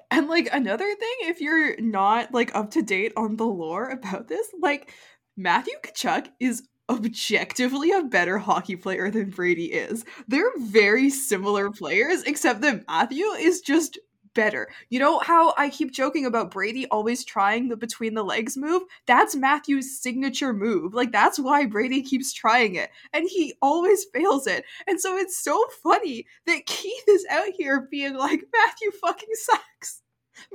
[0.09, 4.27] And like another thing, if you're not like up to date on the lore about
[4.27, 4.93] this, like
[5.35, 10.05] Matthew Tkachuk is objectively a better hockey player than Brady is.
[10.27, 13.99] They're very similar players, except that Matthew is just
[14.37, 14.69] better.
[14.89, 18.83] You know how I keep joking about Brady always trying the between the legs move?
[19.07, 20.93] That's Matthew's signature move.
[20.93, 24.63] Like that's why Brady keeps trying it and he always fails it.
[24.85, 30.03] And so it's so funny that Keith is out here being like Matthew fucking sucks.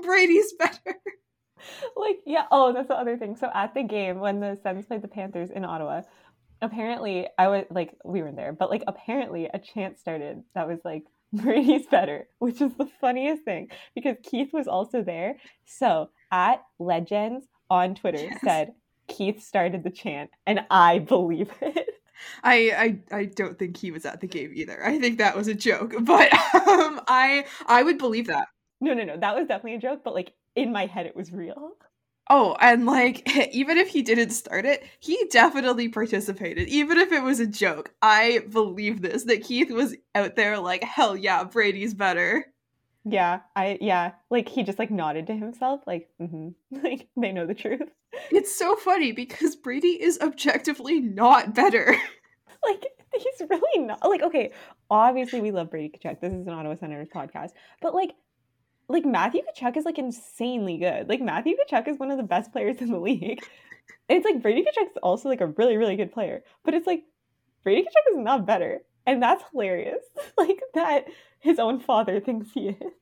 [0.03, 0.97] Brady's better.
[1.97, 5.01] like yeah oh that's the other thing so at the game when the Sens played
[5.01, 6.03] the Panthers in Ottawa
[6.61, 10.81] apparently I was like we weren't there but like apparently a chant started that was
[10.85, 11.05] like
[11.43, 17.47] Brady's better which is the funniest thing because Keith was also there so at Legends
[17.71, 18.41] on Twitter Yes.
[18.45, 18.75] said
[19.09, 21.89] Keith started the chant and I believe it
[22.45, 24.85] I, I I don't think he was at the game either.
[24.85, 28.47] I think that was a joke, but um, I I would believe that.
[28.81, 31.33] no no no that was definitely a joke but like in my head it was
[31.33, 31.73] real
[32.31, 36.69] Oh, and like even if he didn't start it, he definitely participated.
[36.69, 40.83] Even if it was a joke, I believe this that Keith was out there like
[40.85, 42.47] hell yeah, Brady's better.
[43.05, 46.51] yeah I yeah like he just like nodded to himself like mm-hmm.
[46.85, 47.89] like they know the truth
[48.31, 51.97] It's so funny because Brady is objectively not better.
[52.65, 54.53] like he's really not like okay
[54.91, 56.21] obviously we love brady Tkachuk.
[56.21, 57.51] this is an ottawa senators podcast
[57.83, 58.13] but like
[58.93, 61.09] like matthew Tkachuk is like insanely good.
[61.09, 63.43] Like matthew Tkachuk is one of the best players in the league.
[64.09, 66.43] And it's like brady Tkachuk is also like a really really good player.
[66.65, 67.05] But it's like
[67.65, 68.83] brady Tkachuk is not better.
[69.07, 70.05] And that's hilarious
[70.39, 71.07] like that
[71.41, 72.93] his own father thinks he is.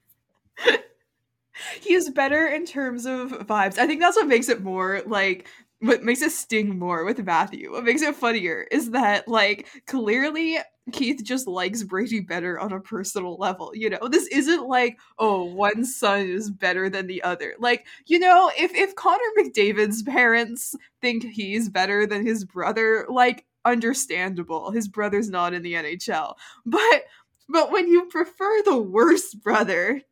[1.81, 3.77] He is better in terms of vibes.
[3.79, 5.47] I think that's what makes it more like
[5.81, 7.73] what makes it sting more with Matthew.
[7.73, 10.59] What makes it funnier is that like clearly
[10.93, 13.73] Keith just likes Brady better on a personal level.
[13.75, 17.55] You know, this isn't like, oh, one son is better than the other.
[17.59, 23.45] Like, you know, if if Connor McDavid's parents think he's better than his brother, like
[23.65, 24.71] understandable.
[24.71, 26.35] His brother's not in the NHL.
[26.67, 27.05] But
[27.49, 30.03] but when you prefer the worst brother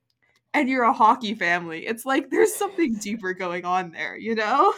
[0.55, 4.75] and you're a hockey family, it's like there's something deeper going on there, you know?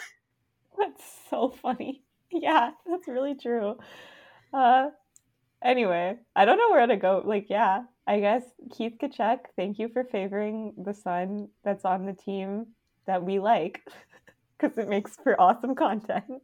[0.79, 2.03] That's so funny.
[2.33, 3.77] Yeah, that's really true.
[4.53, 4.91] Uh
[5.63, 7.23] anyway, I don't know where to go.
[7.25, 8.43] Like, yeah, I guess
[8.77, 12.67] Keith Tkachuk, thank you for favoring the son that's on the team
[13.07, 13.81] that we like
[14.59, 16.43] because it makes for awesome content.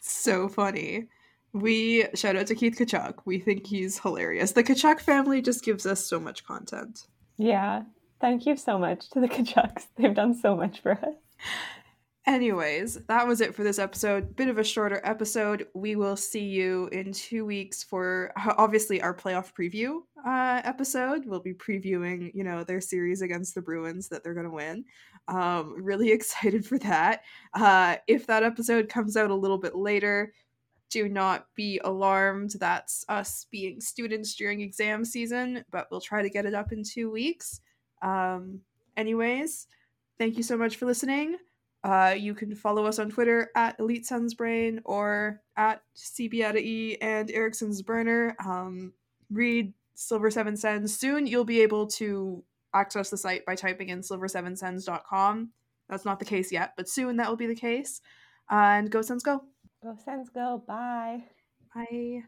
[0.00, 1.06] So funny.
[1.52, 3.20] We shout out to Keith Tkachuk.
[3.24, 4.52] We think he's hilarious.
[4.52, 7.06] The Tkachuk family just gives us so much content.
[7.38, 7.82] Yeah,
[8.20, 9.86] thank you so much to the Tkachuks.
[9.96, 11.14] They've done so much for us.
[12.26, 14.34] Anyways, that was it for this episode.
[14.34, 15.68] Bit of a shorter episode.
[15.74, 21.24] We will see you in two weeks for obviously our playoff preview uh, episode.
[21.24, 24.84] We'll be previewing, you know, their series against the Bruins that they're going to win.
[25.28, 27.22] Um, really excited for that.
[27.54, 30.32] Uh, if that episode comes out a little bit later,
[30.90, 32.54] do not be alarmed.
[32.58, 36.82] That's us being students during exam season, but we'll try to get it up in
[36.82, 37.60] two weeks.
[38.02, 38.62] Um,
[38.96, 39.68] anyways,
[40.18, 41.36] thank you so much for listening.
[41.86, 47.54] Uh, you can follow us on Twitter at Elite Sunsbrain or at CBADE and Erik
[47.54, 48.34] Karlsson's Burner.
[48.44, 48.92] Um,
[49.30, 50.98] read Silver Seven Sens.
[50.98, 52.42] Soon you'll be able to
[52.74, 55.50] access the site by typing in silver7sens.com.
[55.88, 58.00] That's not the case yet, but soon that will be the case.
[58.50, 59.44] Uh, and go Sens go.
[59.80, 60.64] Go Sens go.
[60.66, 61.22] Bye.
[61.72, 62.24] Bye.